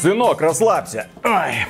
Сынок, 0.00 0.40
расслабься. 0.40 1.08
Ой. 1.24 1.66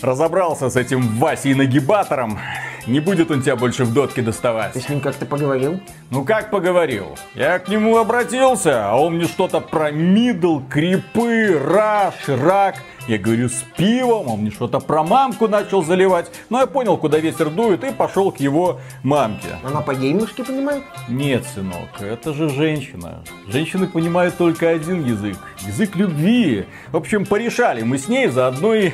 Разобрался 0.00 0.70
с 0.70 0.76
этим 0.76 1.18
Васей 1.18 1.54
нагибатором. 1.54 2.38
Не 2.86 2.98
будет 2.98 3.30
он 3.30 3.42
тебя 3.42 3.54
больше 3.54 3.84
в 3.84 3.94
дотке 3.94 4.22
доставать. 4.22 4.72
Ты 4.72 4.80
с 4.80 4.88
ним 4.88 5.00
как-то 5.00 5.24
поговорил? 5.24 5.80
Ну 6.10 6.24
как 6.24 6.50
поговорил? 6.50 7.16
Я 7.34 7.58
к 7.60 7.68
нему 7.68 7.96
обратился, 7.96 8.88
а 8.90 8.96
он 8.96 9.16
мне 9.16 9.26
что-то 9.26 9.60
про 9.60 9.92
мидл, 9.92 10.60
крипы, 10.68 11.58
раш, 11.58 12.14
рак. 12.26 12.76
Я 13.06 13.18
говорю, 13.18 13.48
с 13.48 13.64
пивом, 13.76 14.28
он 14.28 14.40
мне 14.40 14.50
что-то 14.50 14.80
про 14.80 15.02
мамку 15.02 15.48
начал 15.48 15.82
заливать. 15.82 16.30
Но 16.50 16.60
я 16.60 16.66
понял, 16.66 16.96
куда 16.96 17.18
ветер 17.18 17.50
дует, 17.50 17.84
и 17.84 17.92
пошел 17.92 18.30
к 18.32 18.38
его 18.38 18.80
мамке. 19.02 19.58
Она 19.64 19.80
по-геймерски 19.80 20.42
понимает? 20.42 20.82
Нет, 21.08 21.44
сынок, 21.54 22.00
это 22.00 22.32
же 22.32 22.48
женщина. 22.48 23.22
Женщины 23.48 23.86
понимают 23.86 24.36
только 24.36 24.68
один 24.70 25.04
язык. 25.04 25.36
Язык 25.66 25.96
любви. 25.96 26.66
В 26.90 26.96
общем, 26.96 27.26
порешали 27.26 27.82
мы 27.82 27.98
с 27.98 28.08
ней, 28.08 28.28
заодно 28.28 28.74
и 28.74 28.92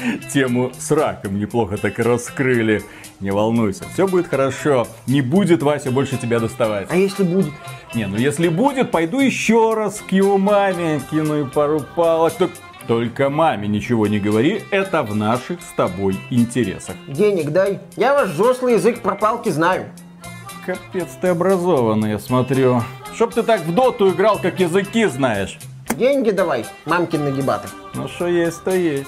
тему 0.32 0.72
с 0.78 0.90
раком 0.90 1.38
неплохо 1.38 1.76
так 1.76 1.98
и 1.98 2.02
раскрыли. 2.02 2.82
Не 3.20 3.32
волнуйся, 3.32 3.84
все 3.92 4.06
будет 4.06 4.28
хорошо. 4.28 4.86
Не 5.06 5.20
будет 5.20 5.62
Вася 5.62 5.90
больше 5.90 6.16
тебя 6.16 6.40
доставать. 6.40 6.88
А 6.90 6.96
если 6.96 7.22
будет? 7.22 7.52
Не, 7.94 8.06
ну 8.06 8.16
если 8.16 8.48
будет, 8.48 8.90
пойду 8.90 9.20
еще 9.20 9.74
раз 9.74 10.00
к 10.00 10.12
его 10.12 10.38
маме, 10.38 11.02
кину 11.10 11.42
и 11.42 11.44
пару 11.44 11.80
палок. 11.80 12.32
Так 12.34 12.50
только 12.86 13.28
маме 13.28 13.68
ничего 13.68 14.06
не 14.06 14.18
говори, 14.18 14.62
это 14.70 15.02
в 15.02 15.14
наших 15.14 15.60
с 15.60 15.72
тобой 15.76 16.18
интересах. 16.30 16.96
Денег 17.06 17.50
дай. 17.50 17.80
Я 17.96 18.14
ваш 18.14 18.30
взрослый 18.30 18.74
язык 18.74 19.00
про 19.00 19.14
палки 19.14 19.50
знаю. 19.50 19.90
Капец 20.64 21.08
ты 21.20 21.28
образованный, 21.28 22.10
я 22.10 22.18
смотрю. 22.18 22.82
Чтоб 23.14 23.34
ты 23.34 23.42
так 23.42 23.60
в 23.62 23.74
доту 23.74 24.10
играл, 24.10 24.38
как 24.38 24.60
языки 24.60 25.04
знаешь. 25.06 25.58
Деньги 25.96 26.30
давай, 26.30 26.64
мамкин 26.86 27.24
нагибатор. 27.24 27.70
Ну 27.94 28.08
что 28.08 28.26
есть, 28.28 28.64
то 28.64 28.70
есть. 28.70 29.06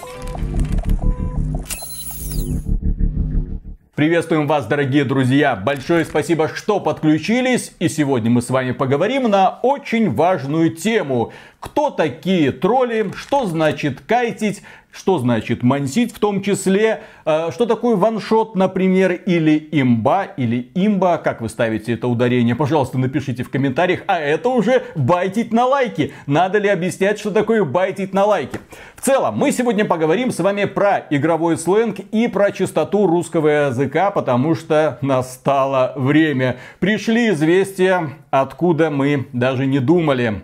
Приветствуем 4.03 4.49
вас, 4.49 4.67
дорогие 4.67 5.05
друзья! 5.05 5.55
Большое 5.55 6.05
спасибо, 6.05 6.51
что 6.53 6.81
подключились. 6.81 7.71
И 7.79 7.89
сегодня 7.89 8.33
мы 8.33 8.43
с 8.43 8.51
вами 8.51 8.73
поговорим 8.73 9.31
на 9.31 9.61
очень 9.63 10.11
важную 10.11 10.71
тему. 10.71 11.33
Кто 11.63 11.91
такие 11.91 12.51
тролли, 12.51 13.13
что 13.15 13.47
значит 13.47 14.01
кайтить, 14.01 14.63
что 14.91 15.19
значит 15.19 15.63
мансить 15.63 16.13
в 16.13 16.19
том 16.19 16.43
числе, 16.43 17.03
э, 17.25 17.51
что 17.53 17.67
такое 17.67 17.95
ваншот, 17.95 18.57
например, 18.57 19.13
или 19.13 19.69
имба, 19.71 20.25
или 20.25 20.73
имба, 20.75 21.19
как 21.19 21.41
вы 21.41 21.49
ставите 21.49 21.93
это 21.93 22.09
ударение, 22.09 22.57
пожалуйста, 22.57 22.99
напишите 22.99 23.45
в 23.45 23.49
комментариях, 23.49 24.01
а 24.09 24.19
это 24.19 24.49
уже 24.49 24.83
байтить 24.97 25.53
на 25.53 25.67
лайки. 25.67 26.13
Надо 26.27 26.59
ли 26.59 26.69
объяснять, 26.69 27.21
что 27.21 27.31
такое 27.31 27.65
байтить 27.65 28.13
на 28.13 28.25
лайки? 28.25 28.59
В 28.97 29.01
целом, 29.01 29.39
мы 29.39 29.53
сегодня 29.53 29.85
поговорим 29.85 30.33
с 30.33 30.41
вами 30.41 30.65
про 30.65 31.07
игровой 31.11 31.57
сленг 31.57 32.01
и 32.11 32.27
про 32.27 32.51
чистоту 32.51 33.07
русского 33.07 33.69
языка, 33.69 34.11
потому 34.11 34.57
что 34.57 34.99
настало 35.01 35.93
время. 35.95 36.57
Пришли 36.81 37.31
известия, 37.31 38.11
откуда 38.33 38.91
мы 38.91 39.29
даже 39.33 39.65
не 39.67 39.79
думали. 39.79 40.43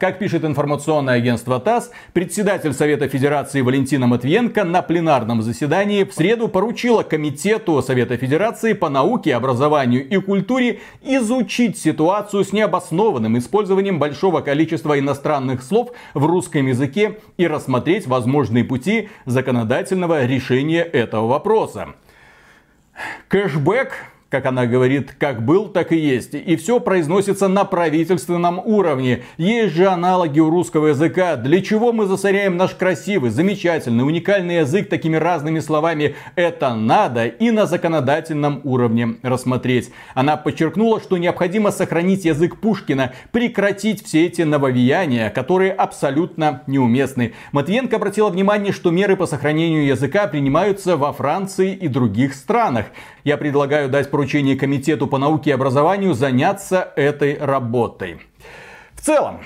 Как 0.00 0.18
пишет 0.18 0.46
информационное 0.46 1.16
агентство 1.16 1.60
ТАСС, 1.60 1.90
председатель 2.14 2.72
Совета 2.72 3.06
Федерации 3.06 3.60
Валентина 3.60 4.06
Матвиенко 4.06 4.64
на 4.64 4.80
пленарном 4.80 5.42
заседании 5.42 6.04
в 6.04 6.14
среду 6.14 6.48
поручила 6.48 7.02
Комитету 7.02 7.82
Совета 7.82 8.16
Федерации 8.16 8.72
по 8.72 8.88
науке, 8.88 9.34
образованию 9.34 10.08
и 10.08 10.16
культуре 10.16 10.80
изучить 11.02 11.76
ситуацию 11.76 12.44
с 12.46 12.52
необоснованным 12.54 13.36
использованием 13.36 13.98
большого 13.98 14.40
количества 14.40 14.98
иностранных 14.98 15.62
слов 15.62 15.90
в 16.14 16.24
русском 16.24 16.66
языке 16.66 17.18
и 17.36 17.46
рассмотреть 17.46 18.06
возможные 18.06 18.64
пути 18.64 19.10
законодательного 19.26 20.24
решения 20.24 20.80
этого 20.80 21.26
вопроса. 21.26 21.88
Кэшбэк 23.28 23.92
как 24.30 24.46
она 24.46 24.66
говорит, 24.66 25.12
как 25.18 25.44
был, 25.44 25.68
так 25.68 25.90
и 25.90 25.96
есть. 25.96 26.34
И 26.34 26.54
все 26.54 26.78
произносится 26.78 27.48
на 27.48 27.64
правительственном 27.64 28.60
уровне. 28.60 29.24
Есть 29.36 29.74
же 29.74 29.88
аналоги 29.88 30.38
у 30.38 30.48
русского 30.48 30.88
языка. 30.88 31.34
Для 31.34 31.60
чего 31.60 31.92
мы 31.92 32.06
засоряем 32.06 32.56
наш 32.56 32.70
красивый, 32.70 33.30
замечательный, 33.30 34.04
уникальный 34.04 34.58
язык 34.58 34.88
такими 34.88 35.16
разными 35.16 35.58
словами? 35.58 36.14
Это 36.36 36.74
надо 36.76 37.26
и 37.26 37.50
на 37.50 37.66
законодательном 37.66 38.60
уровне 38.62 39.16
рассмотреть. 39.22 39.90
Она 40.14 40.36
подчеркнула, 40.36 41.00
что 41.00 41.18
необходимо 41.18 41.72
сохранить 41.72 42.24
язык 42.24 42.60
Пушкина, 42.60 43.12
прекратить 43.32 44.06
все 44.06 44.26
эти 44.26 44.42
нововеяния, 44.42 45.30
которые 45.30 45.72
абсолютно 45.72 46.62
неуместны. 46.68 47.34
Матвиенко 47.50 47.96
обратила 47.96 48.28
внимание, 48.28 48.72
что 48.72 48.92
меры 48.92 49.16
по 49.16 49.26
сохранению 49.26 49.86
языка 49.86 50.28
принимаются 50.28 50.96
во 50.96 51.12
Франции 51.12 51.74
и 51.74 51.88
других 51.88 52.34
странах. 52.34 52.86
Я 53.24 53.36
предлагаю 53.36 53.88
дать 53.88 54.10
поручение 54.20 54.54
Комитету 54.54 55.06
по 55.06 55.16
науке 55.16 55.48
и 55.48 55.52
образованию 55.54 56.12
заняться 56.12 56.92
этой 56.94 57.38
работой. 57.38 58.20
В 58.92 59.00
целом, 59.00 59.40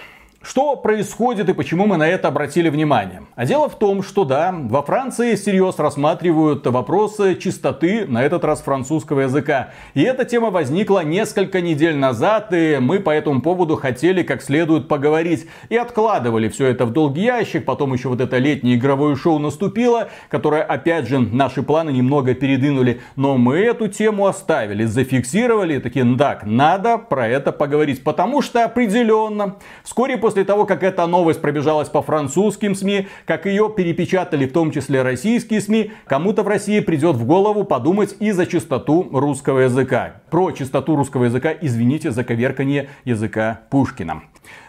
что 0.45 0.77
происходит 0.77 1.49
и 1.49 1.55
почему 1.55 1.87
мы 1.87 1.97
на 1.97 2.07
это 2.07 2.29
обратили 2.29 2.69
внимание? 2.69 3.23
А 3.35 3.47
дело 3.47 3.69
в 3.69 3.79
том, 3.79 4.03
что 4.03 4.25
да, 4.25 4.55
во 4.55 4.83
Франции 4.83 5.37
всерьез 5.37 5.79
рассматривают 5.79 6.67
вопросы 6.67 7.37
чистоты, 7.37 8.05
на 8.07 8.23
этот 8.23 8.45
раз 8.45 8.61
французского 8.61 9.21
языка. 9.21 9.71
И 9.95 10.03
эта 10.03 10.25
тема 10.27 10.51
возникла 10.51 11.03
несколько 11.03 11.61
недель 11.61 11.97
назад, 11.97 12.53
и 12.53 12.77
мы 12.79 13.01
по 13.01 13.11
этому 13.11 13.41
поводу 13.41 13.77
хотели 13.77 14.23
как 14.23 14.43
следует 14.43 14.87
поговорить. 14.87 15.47
И 15.71 15.77
откладывали 15.77 16.49
все 16.49 16.67
это 16.67 16.85
в 16.85 16.93
долгий 16.93 17.23
ящик, 17.23 17.65
потом 17.65 17.95
еще 17.95 18.09
вот 18.09 18.21
это 18.21 18.37
летнее 18.37 18.77
игровое 18.77 19.17
шоу 19.17 19.39
наступило, 19.39 20.11
которое 20.29 20.63
опять 20.63 21.09
же 21.09 21.21
наши 21.21 21.63
планы 21.63 21.91
немного 21.91 22.35
передвинули. 22.35 23.01
Но 23.17 23.39
мы 23.39 23.59
эту 23.59 23.89
тему 23.89 24.27
оставили, 24.27 24.85
зафиксировали, 24.85 25.79
такие, 25.79 26.05
так, 26.19 26.45
надо 26.45 26.99
про 26.99 27.27
это 27.29 27.51
поговорить, 27.51 28.05
потому 28.05 28.43
что 28.43 28.65
определенно 28.65 29.57
вскоре 29.83 30.19
после 30.19 30.34
после 30.35 30.45
того, 30.45 30.67
как 30.67 30.83
эта 30.83 31.07
новость 31.07 31.41
пробежалась 31.41 31.89
по 31.89 32.03
французским 32.03 32.75
СМИ, 32.75 33.07
как 33.25 33.47
ее 33.47 33.73
перепечатали 33.75 34.47
в 34.47 34.53
том 34.53 34.73
числе 34.73 35.03
российские 35.03 35.61
СМИ, 35.61 35.93
кому-то 36.07 36.43
в 36.43 36.49
России 36.49 36.81
придет 36.81 37.15
в 37.15 37.25
голову 37.25 37.63
подумать 37.63 38.17
и 38.19 38.33
за 38.33 38.45
чистоту 38.45 39.09
русского 39.13 39.61
языка. 39.61 40.23
Про 40.31 40.51
чистоту 40.51 40.97
русского 40.97 41.27
языка, 41.27 41.53
извините 41.53 42.11
за 42.11 42.25
коверкание 42.25 42.89
языка 43.05 43.61
Пушкина. 43.71 44.23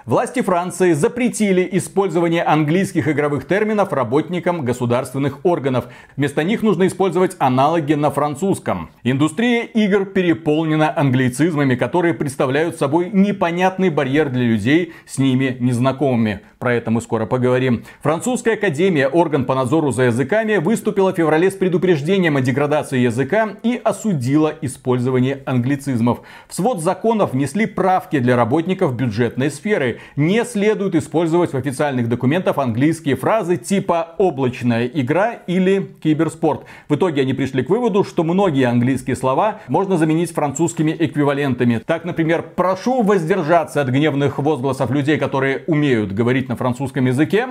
Власти 0.06 0.44
Франции 0.44 0.94
запретили 0.94 1.68
использование 1.72 2.44
английских 2.44 3.08
игровых 3.08 3.48
терминов 3.48 3.92
работникам 3.92 4.64
государственных 4.64 5.44
органов. 5.44 5.86
Вместо 6.16 6.44
них 6.44 6.62
нужно 6.62 6.86
использовать 6.86 7.36
аналоги 7.40 7.96
на 7.96 8.12
французском. 8.12 8.92
Индустрия 9.02 9.64
игр 9.64 10.06
переполнена 10.06 10.96
англицизмами, 10.96 11.74
которые 11.74 12.14
представляют 12.14 12.78
собой 12.78 13.10
непонятный 13.12 13.90
барьер 13.90 14.30
для 14.30 14.44
людей 14.44 14.94
с 15.08 15.18
ними 15.18 15.58
незнакомыми. 15.60 16.42
Про 16.60 16.76
это 16.76 16.92
мы 16.92 17.02
скоро 17.02 17.26
поговорим. 17.26 17.84
Французская 18.02 18.54
академия, 18.54 19.08
орган 19.08 19.46
по 19.46 19.56
надзору 19.56 19.92
за 19.92 20.04
языками, 20.04 20.58
выступила 20.58 21.14
в 21.14 21.16
феврале 21.16 21.50
с 21.50 21.56
предупреждением 21.56 22.38
о 22.38 22.42
деградации 22.42 23.00
языка 23.00 23.56
и 23.64 23.82
осудила 23.84 24.54
использование 24.62 25.42
англицизмов. 25.48 26.22
В 26.48 26.54
свод 26.54 26.82
законов 26.82 27.34
внесли 27.34 27.66
правки 27.66 28.20
для 28.20 28.36
работников 28.36 28.96
бюджетной 28.96 29.50
сферы 29.50 29.95
не 30.16 30.44
следует 30.46 30.96
использовать 30.96 31.54
в 31.54 31.58
официальных 31.58 32.10
документах 32.10 32.58
английские 32.58 33.16
фразы 33.16 33.58
типа 33.58 34.16
облачная 34.18 34.88
игра 34.88 35.34
или 35.48 35.96
киберспорт. 36.02 36.66
В 36.90 36.96
итоге 36.96 37.22
они 37.22 37.34
пришли 37.34 37.64
к 37.64 37.70
выводу, 37.70 38.04
что 38.04 38.24
многие 38.24 38.68
английские 38.68 39.16
слова 39.16 39.62
можно 39.68 39.98
заменить 39.98 40.32
французскими 40.34 40.96
эквивалентами. 40.98 41.82
Так, 41.86 42.06
например, 42.06 42.44
прошу 42.56 43.02
воздержаться 43.02 43.82
от 43.82 43.90
гневных 43.90 44.40
возгласов 44.40 44.92
людей, 44.92 45.18
которые 45.18 45.64
умеют 45.68 46.12
говорить 46.12 46.50
на 46.50 46.56
французском 46.56 47.06
языке. 47.06 47.48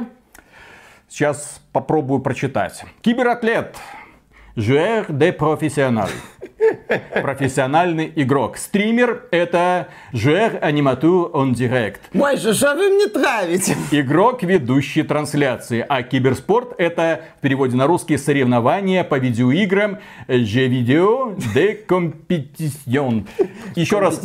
Сейчас 1.09 1.61
попробую 1.73 2.21
прочитать. 2.21 2.85
Кибератлет 3.03 3.77
Joueur 4.57 5.07
de 5.09 5.33
professionnel. 5.33 6.09
Профессиональный 7.23 8.13
игрок. 8.17 8.57
Стример 8.57 9.25
это 9.31 9.89
joueur 10.13 10.61
animateur 10.61 11.31
en 11.33 11.53
direct. 11.53 12.01
Мой 12.13 12.37
же, 12.37 12.55
что 12.55 12.75
вы 12.75 12.91
мне 12.91 13.07
травите? 13.07 13.77
Игрок, 13.91 14.43
ведущий 14.43 15.03
трансляции. 15.03 15.85
А 15.89 16.03
киберспорт 16.03 16.75
это 16.79 17.23
в 17.39 17.41
переводе 17.41 17.77
на 17.77 17.87
русский 17.87 18.17
соревнования 18.17 19.05
по 19.05 19.19
видеоиграм. 19.19 19.99
Je 20.29 20.67
vidéo 20.69 21.37
de 21.55 21.85
compétition. 21.87 23.27
Еще 23.75 23.99
раз. 23.99 24.21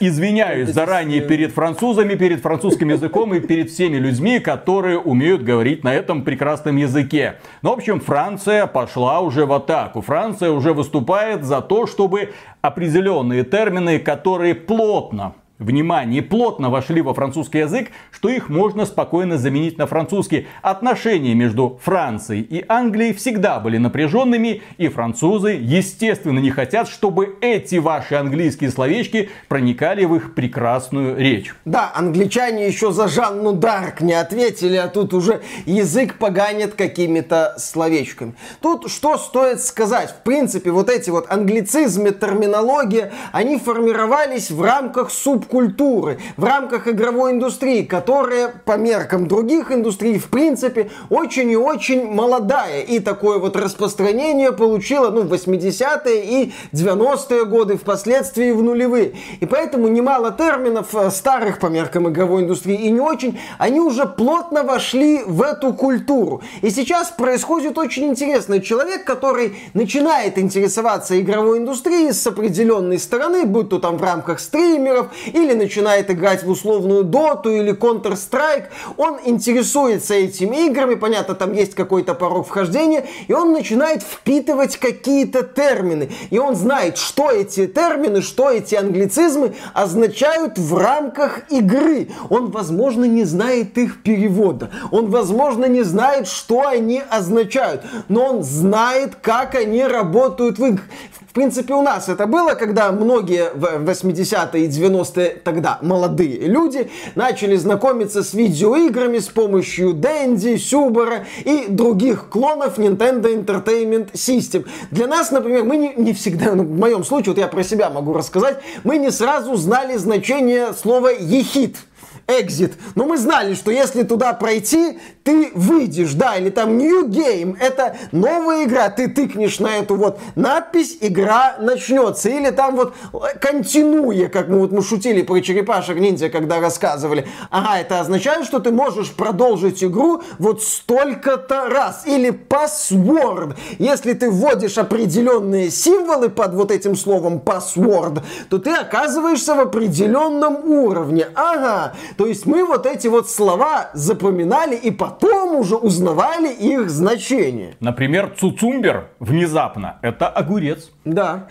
Извиняюсь 0.00 0.70
заранее 0.70 1.20
перед 1.20 1.52
французами, 1.52 2.14
перед 2.14 2.40
французским 2.40 2.88
языком 2.88 3.34
и 3.34 3.40
перед 3.40 3.70
всеми 3.70 3.96
людьми, 3.96 4.40
которые 4.40 4.98
умеют 4.98 5.42
говорить 5.42 5.84
на 5.84 5.94
этом 5.94 6.22
прекрасном 6.22 6.76
языке. 6.76 7.36
Ну, 7.62 7.70
в 7.70 7.72
общем, 7.74 8.00
Франция 8.00 8.66
пошла 8.66 9.20
уже 9.20 9.46
в 9.46 9.52
атаку. 9.52 10.00
Франция 10.00 10.50
уже 10.50 10.72
выступает 10.72 11.44
за 11.44 11.60
то, 11.60 11.86
чтобы 11.86 12.32
определенные 12.60 13.44
термины, 13.44 13.98
которые 13.98 14.54
плотно 14.54 15.34
внимание, 15.58 16.22
плотно 16.22 16.68
вошли 16.68 17.00
во 17.00 17.14
французский 17.14 17.58
язык, 17.58 17.88
что 18.10 18.28
их 18.28 18.48
можно 18.48 18.86
спокойно 18.86 19.38
заменить 19.38 19.78
на 19.78 19.86
французский. 19.86 20.46
Отношения 20.62 21.34
между 21.34 21.78
Францией 21.82 22.42
и 22.42 22.64
Англией 22.68 23.14
всегда 23.14 23.60
были 23.60 23.78
напряженными, 23.78 24.62
и 24.78 24.88
французы, 24.88 25.50
естественно, 25.60 26.38
не 26.40 26.50
хотят, 26.50 26.88
чтобы 26.88 27.36
эти 27.40 27.76
ваши 27.76 28.16
английские 28.16 28.70
словечки 28.70 29.30
проникали 29.48 30.04
в 30.04 30.16
их 30.16 30.34
прекрасную 30.34 31.16
речь. 31.16 31.54
Да, 31.64 31.92
англичане 31.94 32.66
еще 32.66 32.92
за 32.92 33.08
Жанну 33.08 33.52
Дарк 33.52 34.00
не 34.00 34.14
ответили, 34.14 34.76
а 34.76 34.88
тут 34.88 35.14
уже 35.14 35.42
язык 35.66 36.18
поганит 36.18 36.74
какими-то 36.74 37.54
словечками. 37.58 38.34
Тут 38.60 38.90
что 38.90 39.18
стоит 39.18 39.60
сказать? 39.60 40.10
В 40.10 40.22
принципе, 40.24 40.70
вот 40.70 40.90
эти 40.90 41.10
вот 41.10 41.30
англицизмы, 41.30 42.10
терминология, 42.10 43.12
они 43.32 43.58
формировались 43.58 44.50
в 44.50 44.60
рамках 44.60 45.10
суп 45.10 45.43
субкультуры 45.44 46.18
в 46.36 46.44
рамках 46.44 46.88
игровой 46.88 47.32
индустрии, 47.32 47.82
которая 47.82 48.52
по 48.64 48.76
меркам 48.76 49.26
других 49.28 49.70
индустрий 49.70 50.18
в 50.18 50.28
принципе 50.28 50.90
очень 51.10 51.50
и 51.50 51.56
очень 51.56 52.06
молодая. 52.10 52.82
И 52.82 53.00
такое 53.00 53.38
вот 53.38 53.56
распространение 53.56 54.52
получила 54.52 55.10
ну, 55.10 55.22
в 55.22 55.32
80-е 55.32 56.24
и 56.24 56.52
90-е 56.72 57.44
годы, 57.44 57.76
впоследствии 57.76 58.50
в 58.52 58.62
нулевые. 58.62 59.14
И 59.40 59.46
поэтому 59.46 59.88
немало 59.88 60.32
терминов 60.32 60.94
э, 60.94 61.10
старых 61.10 61.58
по 61.58 61.66
меркам 61.66 62.08
игровой 62.08 62.42
индустрии 62.42 62.76
и 62.76 62.90
не 62.90 63.00
очень, 63.00 63.38
они 63.58 63.80
уже 63.80 64.06
плотно 64.06 64.62
вошли 64.62 65.22
в 65.26 65.42
эту 65.42 65.72
культуру. 65.72 66.42
И 66.62 66.70
сейчас 66.70 67.10
происходит 67.10 67.78
очень 67.78 68.04
интересно. 68.04 68.60
Человек, 68.60 69.04
который 69.04 69.56
начинает 69.74 70.38
интересоваться 70.38 71.20
игровой 71.20 71.58
индустрией 71.58 72.12
с 72.12 72.26
определенной 72.26 72.98
стороны, 72.98 73.44
будь 73.44 73.68
то 73.68 73.78
там 73.78 73.96
в 73.98 74.02
рамках 74.02 74.40
стримеров 74.40 75.08
или 75.34 75.52
начинает 75.52 76.10
играть 76.10 76.44
в 76.44 76.50
условную 76.50 77.02
доту 77.04 77.50
или 77.50 77.74
Counter-Strike, 77.74 78.66
он 78.96 79.18
интересуется 79.24 80.14
этими 80.14 80.66
играми, 80.66 80.94
понятно, 80.94 81.34
там 81.34 81.52
есть 81.52 81.74
какой-то 81.74 82.14
порог 82.14 82.46
вхождения, 82.46 83.04
и 83.26 83.32
он 83.32 83.52
начинает 83.52 84.02
впитывать 84.02 84.76
какие-то 84.76 85.42
термины. 85.42 86.10
И 86.30 86.38
он 86.38 86.54
знает, 86.54 86.96
что 86.98 87.30
эти 87.30 87.66
термины, 87.66 88.22
что 88.22 88.50
эти 88.50 88.76
англицизмы 88.76 89.54
означают 89.72 90.56
в 90.56 90.76
рамках 90.76 91.50
игры. 91.50 92.10
Он, 92.30 92.50
возможно, 92.50 93.04
не 93.04 93.24
знает 93.24 93.76
их 93.76 94.02
перевода. 94.02 94.70
Он, 94.92 95.10
возможно, 95.10 95.64
не 95.64 95.82
знает, 95.82 96.28
что 96.28 96.66
они 96.66 97.02
означают. 97.10 97.82
Но 98.08 98.26
он 98.26 98.42
знает, 98.44 99.16
как 99.16 99.56
они 99.56 99.84
работают 99.84 100.58
в 100.58 100.64
играх. 100.64 100.84
В 101.12 101.23
принципе, 101.34 101.74
у 101.74 101.82
нас 101.82 102.08
это 102.08 102.26
было, 102.26 102.54
когда 102.54 102.92
многие 102.92 103.50
в 103.54 103.64
80-е 103.64 104.64
и 104.64 104.68
90-е 104.68 105.40
тогда 105.42 105.78
молодые 105.82 106.38
люди 106.46 106.90
начали 107.16 107.56
знакомиться 107.56 108.22
с 108.22 108.34
видеоиграми 108.34 109.18
с 109.18 109.26
помощью 109.26 109.92
Дэнди, 109.94 110.56
Сюбера 110.56 111.26
и 111.44 111.66
других 111.68 112.28
клонов 112.28 112.78
Nintendo 112.78 113.24
Entertainment 113.24 114.12
System. 114.12 114.66
Для 114.92 115.08
нас, 115.08 115.32
например, 115.32 115.64
мы 115.64 115.76
не, 115.76 115.92
не 115.96 116.12
всегда, 116.12 116.54
ну, 116.54 116.62
в 116.62 116.78
моем 116.78 117.04
случае, 117.04 117.32
вот 117.32 117.38
я 117.38 117.48
про 117.48 117.64
себя 117.64 117.90
могу 117.90 118.12
рассказать, 118.12 118.60
мы 118.84 118.98
не 118.98 119.10
сразу 119.10 119.56
знали 119.56 119.96
значение 119.96 120.72
слова 120.72 121.08
«ехид» 121.08 121.78
exit. 122.26 122.72
Но 122.94 123.04
мы 123.06 123.18
знали, 123.18 123.54
что 123.54 123.70
если 123.70 124.02
туда 124.02 124.32
пройти, 124.32 124.98
ты 125.22 125.50
выйдешь, 125.54 126.12
да, 126.12 126.36
или 126.36 126.50
там 126.50 126.76
new 126.76 127.08
game, 127.08 127.56
это 127.58 127.96
новая 128.12 128.64
игра, 128.64 128.90
ты 128.90 129.08
тыкнешь 129.08 129.58
на 129.58 129.78
эту 129.78 129.96
вот 129.96 130.18
надпись, 130.34 130.98
игра 131.00 131.56
начнется. 131.60 132.28
Или 132.28 132.50
там 132.50 132.76
вот 132.76 132.94
континуя, 133.40 134.28
как 134.28 134.48
мы 134.48 134.60
вот 134.60 134.72
мы 134.72 134.82
шутили 134.82 135.22
про 135.22 135.40
черепашек 135.40 135.98
ниндзя, 135.98 136.28
когда 136.28 136.60
рассказывали. 136.60 137.26
Ага, 137.50 137.80
это 137.80 138.00
означает, 138.00 138.44
что 138.46 138.58
ты 138.58 138.70
можешь 138.70 139.12
продолжить 139.12 139.82
игру 139.82 140.22
вот 140.38 140.62
столько-то 140.62 141.68
раз. 141.68 142.04
Или 142.06 142.30
password. 142.30 143.56
Если 143.78 144.12
ты 144.12 144.30
вводишь 144.30 144.78
определенные 144.78 145.70
символы 145.70 146.28
под 146.28 146.54
вот 146.54 146.70
этим 146.70 146.96
словом 146.96 147.40
password, 147.44 148.22
то 148.50 148.58
ты 148.58 148.70
оказываешься 148.70 149.54
в 149.54 149.60
определенном 149.60 150.64
уровне. 150.64 151.28
Ага, 151.34 151.94
то 152.16 152.26
есть 152.26 152.46
мы 152.46 152.64
вот 152.64 152.86
эти 152.86 153.08
вот 153.08 153.28
слова 153.28 153.90
запоминали 153.94 154.76
и 154.76 154.90
потом 154.90 155.56
уже 155.56 155.76
узнавали 155.76 156.52
их 156.52 156.90
значение. 156.90 157.76
Например, 157.80 158.32
цуцумбер 158.38 159.08
внезапно 159.18 159.98
это 160.02 160.28
огурец. 160.28 160.90
Да. 161.04 161.48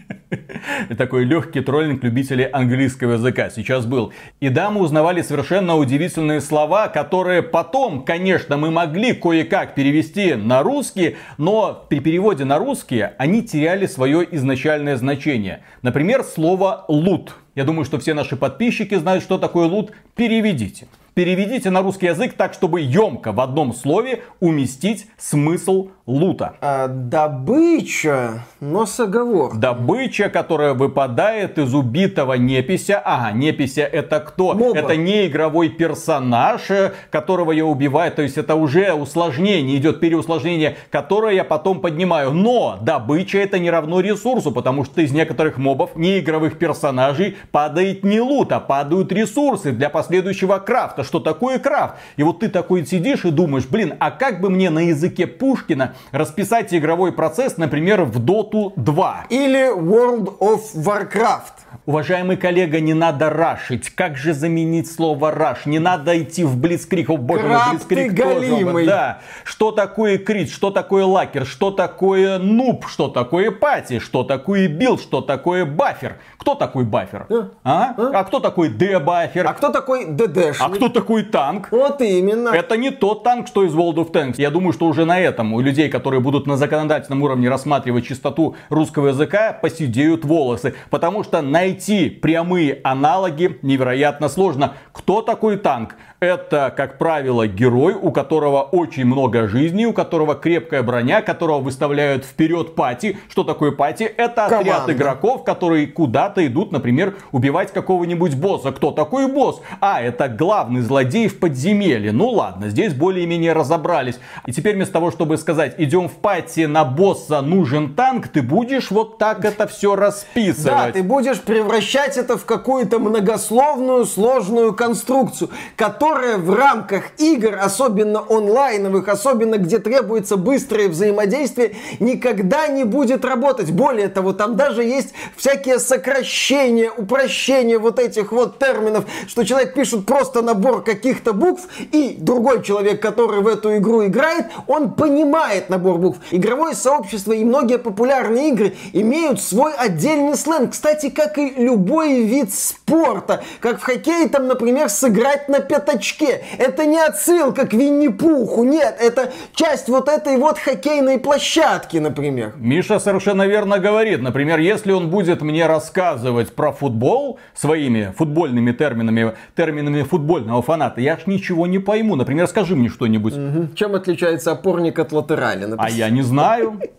Такой 0.96 1.24
легкий 1.24 1.60
троллинг 1.60 2.02
любителей 2.04 2.44
английского 2.44 3.12
языка 3.14 3.50
сейчас 3.50 3.86
был. 3.86 4.12
И 4.40 4.48
да, 4.48 4.70
мы 4.70 4.80
узнавали 4.80 5.22
совершенно 5.22 5.76
удивительные 5.76 6.40
слова, 6.40 6.88
которые 6.88 7.42
потом, 7.42 8.04
конечно, 8.04 8.56
мы 8.56 8.70
могли 8.70 9.12
кое-как 9.14 9.74
перевести 9.74 10.34
на 10.34 10.62
русский, 10.62 11.16
но 11.38 11.86
при 11.88 12.00
переводе 12.00 12.44
на 12.44 12.58
русский 12.58 13.06
они 13.18 13.42
теряли 13.42 13.86
свое 13.86 14.26
изначальное 14.34 14.96
значение. 14.96 15.62
Например, 15.82 16.22
слово 16.24 16.84
«лут». 16.88 17.34
Я 17.54 17.64
думаю, 17.64 17.84
что 17.84 17.98
все 17.98 18.14
наши 18.14 18.36
подписчики 18.36 18.94
знают, 18.94 19.22
что 19.22 19.36
такое 19.36 19.66
лут. 19.66 19.92
Переведите. 20.14 20.86
Переведите 21.14 21.68
на 21.68 21.82
русский 21.82 22.06
язык 22.06 22.32
так, 22.32 22.54
чтобы 22.54 22.80
емко 22.80 23.32
в 23.32 23.40
одном 23.40 23.74
слове 23.74 24.22
уместить 24.40 25.08
смысл 25.18 25.90
лута. 26.06 26.54
А, 26.62 26.88
добыча, 26.88 28.44
но 28.60 28.86
с 28.86 28.98
оговоркой. 28.98 29.60
Добыча, 29.60 30.30
которая 30.30 30.72
выпадает 30.72 31.58
из 31.58 31.74
убитого 31.74 32.34
непися. 32.34 32.98
Ага, 33.04 33.32
непися 33.32 33.82
это 33.82 34.20
кто? 34.20 34.54
Моба. 34.54 34.78
Это 34.78 34.96
не 34.96 35.26
игровой 35.26 35.68
персонаж, 35.68 36.70
э, 36.70 36.92
которого 37.10 37.52
я 37.52 37.66
убиваю. 37.66 38.10
То 38.10 38.22
есть 38.22 38.38
это 38.38 38.54
уже 38.54 38.94
усложнение, 38.94 39.76
идет 39.76 40.00
переусложнение, 40.00 40.78
которое 40.90 41.34
я 41.34 41.44
потом 41.44 41.82
поднимаю. 41.82 42.32
Но 42.32 42.78
добыча 42.80 43.38
это 43.38 43.58
не 43.58 43.70
равно 43.70 44.00
ресурсу, 44.00 44.50
потому 44.50 44.86
что 44.86 45.02
из 45.02 45.12
некоторых 45.12 45.58
мобов, 45.58 45.94
не 45.94 46.20
игровых 46.20 46.58
персонажей, 46.58 47.36
падает 47.50 48.02
не 48.02 48.20
лут, 48.20 48.50
а 48.52 48.60
падают 48.60 49.12
ресурсы 49.12 49.72
для 49.72 49.90
последующего 49.90 50.58
крафта. 50.58 51.01
Что 51.02 51.20
такое 51.20 51.58
крафт? 51.58 51.94
И 52.16 52.22
вот 52.22 52.40
ты 52.40 52.48
такой 52.48 52.84
сидишь 52.86 53.24
и 53.24 53.30
думаешь, 53.30 53.66
блин, 53.66 53.94
а 53.98 54.10
как 54.10 54.40
бы 54.40 54.50
мне 54.50 54.70
на 54.70 54.80
языке 54.80 55.26
Пушкина 55.26 55.94
расписать 56.10 56.72
игровой 56.74 57.12
процесс, 57.12 57.56
например, 57.56 58.02
в 58.02 58.18
Dota 58.24 58.72
2. 58.76 59.26
Или 59.30 59.74
World 59.74 60.38
of 60.38 60.60
Warcraft. 60.74 61.61
Уважаемый 61.86 62.36
коллега, 62.36 62.80
не 62.80 62.94
надо 62.94 63.30
рашить. 63.30 63.90
Как 63.90 64.16
же 64.16 64.34
заменить 64.34 64.90
слово 64.90 65.30
раш? 65.30 65.66
Не 65.66 65.78
надо 65.78 66.20
идти 66.22 66.44
в 66.44 66.56
блицкриг. 66.56 67.10
О 67.10 67.16
боже 67.16 67.46
мой, 67.46 67.58
блицкриг 67.70 68.16
тоже. 68.16 68.86
Да. 68.86 69.18
Что 69.44 69.72
такое 69.72 70.18
крит? 70.18 70.50
Что 70.50 70.70
такое 70.70 71.04
лакер? 71.04 71.46
Что 71.46 71.70
такое 71.70 72.38
нуб? 72.38 72.86
Что 72.86 73.08
такое 73.08 73.50
пати? 73.50 73.98
Что 73.98 74.24
такое 74.24 74.68
билд? 74.68 75.00
Что 75.00 75.20
такое 75.20 75.64
бафер? 75.64 76.18
Кто 76.38 76.54
такой 76.54 76.84
бафер? 76.84 77.26
А? 77.30 77.48
А, 77.64 77.94
а? 77.96 78.20
а 78.20 78.24
кто 78.24 78.40
такой 78.40 78.68
дебафер? 78.68 79.46
А 79.46 79.52
кто 79.52 79.68
такой 79.70 80.06
ДДш? 80.06 80.60
А 80.60 80.68
кто 80.68 80.88
такой 80.88 81.22
танк? 81.22 81.68
Вот 81.70 82.00
именно. 82.00 82.48
Это 82.48 82.76
не 82.76 82.90
тот 82.90 83.22
танк, 83.22 83.46
что 83.46 83.64
из 83.64 83.74
World 83.74 83.94
of 83.94 84.10
Tanks. 84.12 84.34
Я 84.38 84.50
думаю, 84.50 84.72
что 84.72 84.86
уже 84.86 85.04
на 85.04 85.20
этом 85.20 85.54
у 85.54 85.60
людей, 85.60 85.88
которые 85.88 86.20
будут 86.20 86.46
на 86.46 86.56
законодательном 86.56 87.22
уровне 87.22 87.48
рассматривать 87.48 88.06
чистоту 88.06 88.56
русского 88.68 89.08
языка, 89.08 89.52
посидеют 89.52 90.24
волосы. 90.24 90.74
Потому 90.90 91.22
что 91.22 91.42
найти 91.62 92.10
прямые 92.10 92.80
аналоги 92.82 93.56
невероятно 93.62 94.28
сложно. 94.28 94.74
Кто 94.92 95.22
такой 95.22 95.56
танк? 95.56 95.94
Это, 96.22 96.72
как 96.76 96.98
правило, 96.98 97.48
герой, 97.48 97.94
у 97.94 98.12
которого 98.12 98.62
очень 98.62 99.04
много 99.04 99.48
жизни, 99.48 99.86
у 99.86 99.92
которого 99.92 100.36
крепкая 100.36 100.84
броня, 100.84 101.20
которого 101.20 101.58
выставляют 101.58 102.24
вперед 102.24 102.76
пати. 102.76 103.18
Что 103.28 103.42
такое 103.42 103.72
пати? 103.72 104.04
Это 104.04 104.46
Команда. 104.48 104.76
отряд 104.76 104.90
игроков, 104.90 105.42
которые 105.42 105.88
куда-то 105.88 106.46
идут, 106.46 106.70
например, 106.70 107.16
убивать 107.32 107.72
какого-нибудь 107.72 108.36
босса. 108.36 108.70
Кто 108.70 108.92
такой 108.92 109.26
босс? 109.26 109.60
А, 109.80 110.00
это 110.00 110.28
главный 110.28 110.82
злодей 110.82 111.26
в 111.26 111.40
подземелье. 111.40 112.12
Ну 112.12 112.28
ладно, 112.28 112.68
здесь 112.68 112.94
более-менее 112.94 113.52
разобрались. 113.52 114.20
И 114.46 114.52
теперь 114.52 114.76
вместо 114.76 114.92
того, 114.92 115.10
чтобы 115.10 115.36
сказать, 115.38 115.74
идем 115.78 116.08
в 116.08 116.12
пати 116.12 116.66
на 116.66 116.84
босса, 116.84 117.40
нужен 117.40 117.94
танк, 117.94 118.28
ты 118.28 118.42
будешь 118.42 118.92
вот 118.92 119.18
так 119.18 119.44
это 119.44 119.66
все 119.66 119.96
расписывать. 119.96 120.86
Да, 120.86 120.92
ты 120.92 121.02
будешь 121.02 121.40
превращать 121.52 122.16
это 122.16 122.38
в 122.38 122.46
какую-то 122.46 122.98
многословную, 122.98 124.06
сложную 124.06 124.72
конструкцию, 124.72 125.50
которая 125.76 126.38
в 126.38 126.50
рамках 126.50 127.02
игр, 127.18 127.58
особенно 127.60 128.24
онлайновых, 128.26 129.06
особенно 129.06 129.58
где 129.58 129.78
требуется 129.78 130.38
быстрое 130.38 130.88
взаимодействие, 130.88 131.76
никогда 132.00 132.68
не 132.68 132.84
будет 132.84 133.26
работать. 133.26 133.70
Более 133.70 134.08
того, 134.08 134.32
там 134.32 134.56
даже 134.56 134.82
есть 134.82 135.12
всякие 135.36 135.78
сокращения, 135.78 136.90
упрощения 136.90 137.78
вот 137.78 137.98
этих 137.98 138.32
вот 138.32 138.58
терминов, 138.58 139.04
что 139.26 139.44
человек 139.44 139.74
пишет 139.74 140.06
просто 140.06 140.40
набор 140.40 140.82
каких-то 140.82 141.34
букв, 141.34 141.68
и 141.90 142.16
другой 142.18 142.62
человек, 142.62 143.02
который 143.02 143.42
в 143.42 143.46
эту 143.46 143.76
игру 143.76 144.06
играет, 144.06 144.46
он 144.66 144.94
понимает 144.94 145.68
набор 145.68 145.98
букв. 145.98 146.18
Игровое 146.30 146.74
сообщество 146.74 147.32
и 147.32 147.44
многие 147.44 147.78
популярные 147.78 148.48
игры 148.48 148.74
имеют 148.94 149.42
свой 149.42 149.74
отдельный 149.74 150.34
сленг. 150.34 150.70
Кстати, 150.70 151.10
как 151.10 151.36
и 151.36 151.41
любой 151.50 152.22
вид 152.22 152.52
спорта. 152.52 153.42
Как 153.60 153.80
в 153.80 153.82
хоккее, 153.82 154.28
там, 154.28 154.46
например, 154.46 154.88
сыграть 154.88 155.48
на 155.48 155.60
пятачке. 155.60 156.44
Это 156.58 156.84
не 156.86 156.98
отсылка 156.98 157.66
к 157.66 157.72
Винни-Пуху, 157.72 158.64
нет, 158.64 158.96
это 159.00 159.32
часть 159.54 159.88
вот 159.88 160.08
этой 160.08 160.36
вот 160.36 160.58
хоккейной 160.58 161.18
площадки, 161.18 161.98
например. 161.98 162.54
Миша 162.56 162.98
совершенно 162.98 163.46
верно 163.46 163.78
говорит. 163.78 164.22
Например, 164.22 164.58
если 164.58 164.92
он 164.92 165.10
будет 165.10 165.42
мне 165.42 165.66
рассказывать 165.66 166.54
про 166.54 166.72
футбол 166.72 167.38
своими 167.54 168.12
футбольными 168.16 168.72
терминами, 168.72 169.34
терминами 169.56 170.02
футбольного 170.02 170.62
фаната, 170.62 171.00
я 171.00 171.16
ж 171.16 171.22
ничего 171.26 171.66
не 171.66 171.78
пойму. 171.78 172.16
Например, 172.16 172.46
скажи 172.46 172.76
мне 172.76 172.88
что-нибудь. 172.88 173.34
Угу. 173.34 173.74
Чем 173.74 173.94
отличается 173.94 174.52
опорник 174.52 174.98
от 174.98 175.12
латерали? 175.12 175.64
Например? 175.64 175.86
А 175.86 175.90
я 175.90 176.10
не 176.10 176.22
знаю. 176.22 176.80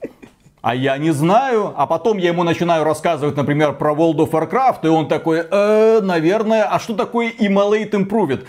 А 0.64 0.74
я 0.76 0.98
не 0.98 1.12
знаю. 1.12 1.74
А 1.76 1.86
потом 1.86 2.18
я 2.18 2.30
ему 2.30 2.44
начинаю 2.44 2.86
рассказывать, 2.86 3.36
например, 3.36 3.74
про 3.74 3.94
World 3.94 4.16
of 4.20 4.32
Warcraft, 4.32 4.78
и 4.84 4.88
он 4.88 5.10
такой, 5.10 5.46
э, 5.52 6.00
наверное, 6.02 6.64
а 6.64 6.80
что 6.80 6.94
такое 6.94 7.32
Immolate 7.38 7.92
Improved? 7.92 8.46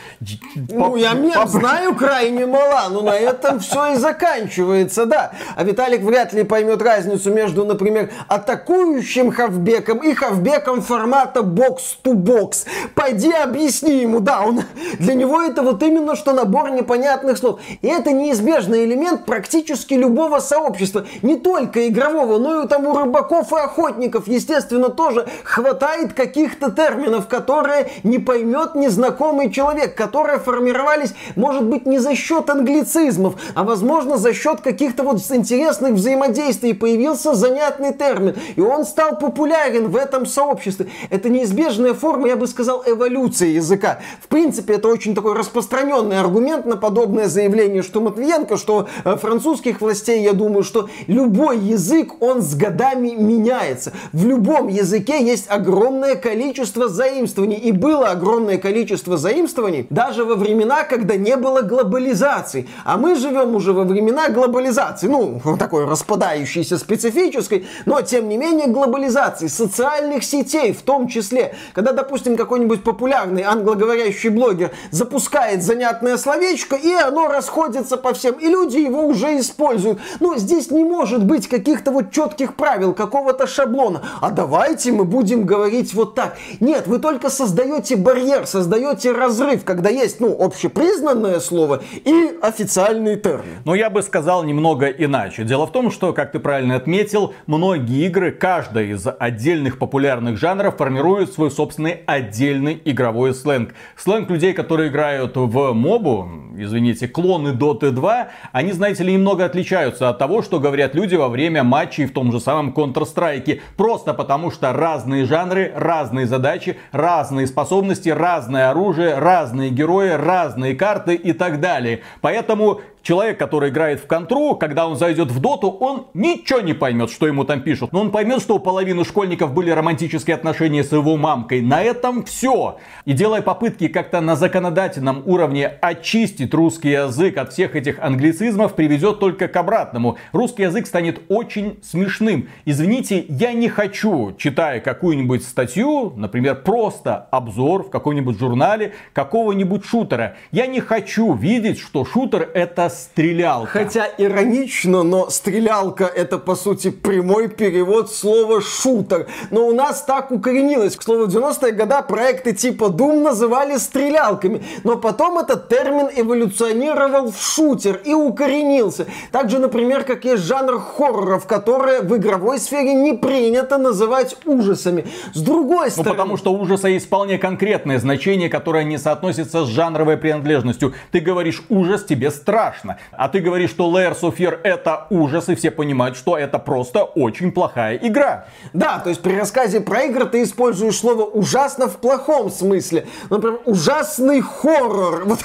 Ну, 0.54 0.94
я 0.94 1.14
не 1.14 1.34
знаю 1.48 1.96
крайне 1.96 2.46
мало, 2.46 2.82
но 2.90 3.00
на 3.02 3.16
этом 3.16 3.58
все 3.58 3.94
и 3.94 3.96
заканчивается, 3.96 5.06
да. 5.06 5.32
А 5.56 5.64
Виталик 5.64 6.02
вряд 6.02 6.32
ли 6.32 6.44
поймет 6.44 6.80
разницу 6.82 7.32
между, 7.32 7.64
например, 7.64 8.12
атакующим 8.28 9.32
хавбеком 9.32 9.98
и 9.98 10.14
хавбеком 10.14 10.82
формата 10.82 11.42
бокс-то-бокс. 11.42 12.66
Пойди 12.94 13.32
объясни 13.32 14.02
ему, 14.02 14.20
да, 14.20 14.42
он, 14.42 14.62
для 15.00 15.14
него 15.14 15.42
это 15.42 15.62
вот 15.62 15.82
именно 15.82 16.14
что 16.14 16.32
набор 16.32 16.70
непонятных 16.70 17.38
слов. 17.38 17.58
И 17.82 17.88
это 17.88 18.12
неизбежный 18.12 18.84
элемент 18.84 19.24
практически 19.24 19.94
любого 19.94 20.38
сообщества. 20.38 21.06
Не 21.22 21.34
только 21.34 21.88
игра 21.88 22.03
игрового, 22.04 22.38
ну 22.38 22.64
и 22.64 22.68
там 22.68 22.86
у 22.86 22.96
рыбаков 22.96 23.52
и 23.52 23.56
охотников, 23.56 24.26
естественно, 24.28 24.88
тоже 24.88 25.26
хватает 25.44 26.12
каких-то 26.12 26.70
терминов, 26.70 27.28
которые 27.28 27.90
не 28.02 28.18
поймет 28.18 28.74
незнакомый 28.74 29.50
человек, 29.50 29.94
которые 29.94 30.38
формировались, 30.38 31.14
может 31.36 31.64
быть, 31.64 31.86
не 31.86 31.98
за 31.98 32.14
счет 32.14 32.50
англицизмов, 32.50 33.34
а 33.54 33.64
возможно 33.64 34.16
за 34.16 34.32
счет 34.34 34.60
каких-то 34.60 35.02
вот 35.02 35.20
интересных 35.30 35.94
взаимодействий. 35.94 36.74
Появился 36.74 37.34
занятный 37.34 37.92
термин, 37.92 38.36
и 38.56 38.60
он 38.60 38.84
стал 38.84 39.18
популярен 39.18 39.88
в 39.88 39.96
этом 39.96 40.26
сообществе. 40.26 40.88
Это 41.10 41.28
неизбежная 41.28 41.94
форма, 41.94 42.28
я 42.28 42.36
бы 42.36 42.46
сказал, 42.46 42.82
эволюции 42.86 43.48
языка. 43.48 44.00
В 44.20 44.28
принципе, 44.28 44.74
это 44.74 44.88
очень 44.88 45.14
такой 45.14 45.34
распространенный 45.34 46.18
аргумент 46.18 46.66
на 46.66 46.76
подобное 46.76 47.28
заявление, 47.28 47.82
что 47.82 48.00
Матвиенко, 48.00 48.56
что 48.56 48.88
э, 49.04 49.16
французских 49.16 49.80
властей, 49.80 50.22
я 50.22 50.32
думаю, 50.32 50.62
что 50.62 50.88
любой 51.06 51.58
язык 51.58 51.93
язык, 51.94 52.14
он 52.20 52.42
с 52.42 52.54
годами 52.54 53.10
меняется. 53.10 53.92
В 54.12 54.26
любом 54.26 54.68
языке 54.68 55.24
есть 55.24 55.46
огромное 55.48 56.16
количество 56.16 56.88
заимствований. 56.88 57.56
И 57.56 57.72
было 57.72 58.08
огромное 58.08 58.58
количество 58.58 59.16
заимствований 59.16 59.86
даже 59.90 60.24
во 60.24 60.34
времена, 60.34 60.84
когда 60.84 61.16
не 61.16 61.36
было 61.36 61.62
глобализации. 61.62 62.68
А 62.84 62.96
мы 62.96 63.14
живем 63.16 63.54
уже 63.54 63.72
во 63.72 63.84
времена 63.84 64.28
глобализации. 64.28 65.06
Ну, 65.06 65.40
такой 65.58 65.86
распадающейся, 65.86 66.78
специфической, 66.78 67.66
но 67.86 68.00
тем 68.02 68.28
не 68.28 68.36
менее 68.36 68.66
глобализации. 68.66 69.46
Социальных 69.46 70.24
сетей 70.24 70.72
в 70.72 70.82
том 70.82 71.08
числе. 71.08 71.54
Когда, 71.72 71.92
допустим, 71.92 72.36
какой-нибудь 72.36 72.82
популярный 72.82 73.42
англоговорящий 73.42 74.30
блогер 74.30 74.72
запускает 74.90 75.62
занятное 75.62 76.16
словечко, 76.16 76.76
и 76.76 76.92
оно 76.92 77.28
расходится 77.28 77.96
по 77.96 78.12
всем. 78.12 78.34
И 78.34 78.46
люди 78.46 78.78
его 78.78 79.06
уже 79.06 79.38
используют. 79.38 80.00
Но 80.20 80.36
здесь 80.36 80.70
не 80.70 80.84
может 80.84 81.24
быть 81.24 81.48
каких 81.48 81.83
каких-то 81.84 81.90
вот 81.92 82.12
четких 82.12 82.54
правил, 82.54 82.94
какого-то 82.94 83.46
шаблона. 83.46 84.02
А 84.20 84.30
давайте 84.30 84.92
мы 84.92 85.04
будем 85.04 85.44
говорить 85.44 85.94
вот 85.94 86.14
так. 86.14 86.36
Нет, 86.60 86.86
вы 86.86 86.98
только 86.98 87.30
создаете 87.30 87.96
барьер, 87.96 88.46
создаете 88.46 89.12
разрыв, 89.12 89.64
когда 89.64 89.90
есть, 89.90 90.20
ну, 90.20 90.36
общепризнанное 90.38 91.40
слово 91.40 91.82
и 91.92 92.38
официальный 92.42 93.16
термин. 93.16 93.62
Но 93.64 93.74
я 93.74 93.90
бы 93.90 94.02
сказал 94.02 94.44
немного 94.44 94.86
иначе. 94.86 95.44
Дело 95.44 95.66
в 95.66 95.72
том, 95.72 95.90
что, 95.90 96.12
как 96.12 96.32
ты 96.32 96.38
правильно 96.38 96.76
отметил, 96.76 97.34
многие 97.46 98.06
игры, 98.06 98.30
каждая 98.32 98.84
из 98.86 99.06
отдельных 99.18 99.78
популярных 99.78 100.38
жанров 100.38 100.76
формирует 100.76 101.32
свой 101.32 101.50
собственный 101.50 102.00
отдельный 102.06 102.80
игровой 102.84 103.34
сленг. 103.34 103.74
Сленг 103.96 104.30
людей, 104.30 104.52
которые 104.52 104.88
играют 104.88 105.36
в 105.36 105.72
мобу, 105.72 106.28
извините, 106.56 107.08
клоны 107.08 107.48
Dota 107.48 107.90
2, 107.90 108.28
они, 108.52 108.72
знаете 108.72 109.04
ли, 109.04 109.12
немного 109.12 109.44
отличаются 109.44 110.08
от 110.08 110.18
того, 110.18 110.42
что 110.42 110.60
говорят 110.60 110.94
люди 110.94 111.14
во 111.14 111.28
время 111.28 111.62
матчей 111.74 112.06
в 112.06 112.12
том 112.12 112.30
же 112.30 112.38
самом 112.38 112.70
Counter-Strike. 112.70 113.60
Просто 113.76 114.14
потому, 114.14 114.52
что 114.52 114.72
разные 114.72 115.24
жанры, 115.24 115.72
разные 115.74 116.26
задачи, 116.26 116.76
разные 116.92 117.48
способности, 117.48 118.10
разное 118.10 118.70
оружие, 118.70 119.18
разные 119.18 119.70
герои, 119.70 120.10
разные 120.10 120.76
карты 120.76 121.16
и 121.16 121.32
так 121.32 121.58
далее. 121.58 122.02
Поэтому 122.20 122.80
человек, 123.04 123.38
который 123.38 123.70
играет 123.70 124.00
в 124.00 124.06
контру, 124.06 124.56
когда 124.56 124.88
он 124.88 124.96
зайдет 124.96 125.30
в 125.30 125.38
доту, 125.38 125.70
он 125.70 126.06
ничего 126.14 126.60
не 126.60 126.72
поймет, 126.72 127.10
что 127.10 127.26
ему 127.26 127.44
там 127.44 127.60
пишут. 127.60 127.92
Но 127.92 128.00
он 128.00 128.10
поймет, 128.10 128.40
что 128.40 128.56
у 128.56 128.58
половины 128.58 129.04
школьников 129.04 129.52
были 129.52 129.70
романтические 129.70 130.34
отношения 130.34 130.82
с 130.82 130.90
его 130.90 131.16
мамкой. 131.16 131.60
На 131.60 131.82
этом 131.82 132.24
все. 132.24 132.78
И 133.04 133.12
делая 133.12 133.42
попытки 133.42 133.88
как-то 133.88 134.20
на 134.20 134.34
законодательном 134.34 135.22
уровне 135.26 135.66
очистить 135.66 136.52
русский 136.54 136.90
язык 136.90 137.36
от 137.36 137.52
всех 137.52 137.76
этих 137.76 137.98
англицизмов, 138.00 138.74
приведет 138.74 139.20
только 139.20 139.46
к 139.48 139.56
обратному. 139.56 140.16
Русский 140.32 140.62
язык 140.62 140.86
станет 140.86 141.20
очень 141.28 141.78
смешным. 141.82 142.48
Извините, 142.64 143.26
я 143.28 143.52
не 143.52 143.68
хочу, 143.68 144.34
читая 144.38 144.80
какую-нибудь 144.80 145.44
статью, 145.44 146.14
например, 146.16 146.62
просто 146.62 147.28
обзор 147.30 147.84
в 147.84 147.90
каком-нибудь 147.90 148.38
журнале 148.38 148.94
какого-нибудь 149.12 149.84
шутера. 149.84 150.36
Я 150.50 150.66
не 150.66 150.80
хочу 150.80 151.34
видеть, 151.34 151.78
что 151.78 152.06
шутер 152.06 152.48
это 152.54 152.88
стрелялка. 152.94 153.70
Хотя 153.70 154.08
иронично, 154.18 155.02
но 155.02 155.30
стрелялка 155.30 156.04
это 156.04 156.38
по 156.38 156.54
сути 156.54 156.90
прямой 156.90 157.48
перевод 157.48 158.12
слова 158.12 158.60
шутер. 158.60 159.26
Но 159.50 159.66
у 159.66 159.74
нас 159.74 160.02
так 160.02 160.30
укоренилось. 160.30 160.96
К 160.96 161.02
слову, 161.02 161.26
в 161.26 161.28
90-е 161.28 161.72
годы 161.72 161.94
проекты 162.08 162.52
типа 162.52 162.84
Doom 162.84 163.22
называли 163.22 163.76
стрелялками. 163.76 164.62
Но 164.84 164.96
потом 164.96 165.38
этот 165.38 165.68
термин 165.68 166.08
эволюционировал 166.14 167.30
в 167.30 167.40
шутер 167.40 168.00
и 168.04 168.14
укоренился. 168.14 169.06
Также, 169.32 169.58
например, 169.58 170.04
как 170.04 170.24
есть 170.24 170.44
жанр 170.44 170.78
хорроров, 170.78 171.46
которые 171.46 172.00
в 172.00 172.16
игровой 172.16 172.58
сфере 172.58 172.94
не 172.94 173.12
принято 173.12 173.78
называть 173.78 174.36
ужасами. 174.44 175.06
С 175.32 175.40
другой 175.40 175.90
стороны... 175.90 176.10
Ну, 176.10 176.14
потому 176.14 176.36
что 176.36 176.52
ужаса 176.52 176.88
есть 176.88 177.06
вполне 177.06 177.38
конкретное 177.38 177.98
значение, 177.98 178.48
которое 178.48 178.84
не 178.84 178.98
соотносится 178.98 179.64
с 179.64 179.68
жанровой 179.68 180.16
принадлежностью. 180.16 180.94
Ты 181.10 181.20
говоришь 181.20 181.62
ужас, 181.68 182.04
тебе 182.04 182.30
страшно 182.30 182.83
страшно. 182.84 182.98
А 183.12 183.28
ты 183.28 183.40
говоришь, 183.40 183.70
что 183.70 183.90
Layers 183.90 184.20
of 184.20 184.36
Fear 184.36 184.60
это 184.62 185.06
ужас, 185.10 185.48
и 185.48 185.54
все 185.54 185.70
понимают, 185.70 186.16
что 186.16 186.36
это 186.36 186.58
просто 186.58 187.04
очень 187.04 187.52
плохая 187.52 187.96
игра. 187.96 188.46
Да, 188.72 188.98
то 188.98 189.10
есть 189.10 189.22
при 189.22 189.34
рассказе 189.34 189.80
про 189.80 190.02
игры 190.02 190.26
ты 190.26 190.42
используешь 190.42 190.98
слово 190.98 191.24
ужасно 191.24 191.88
в 191.88 191.96
плохом 191.96 192.50
смысле. 192.50 193.06
Например, 193.30 193.60
ужасный 193.64 194.40
хоррор. 194.40 195.24
Вот, 195.34 195.40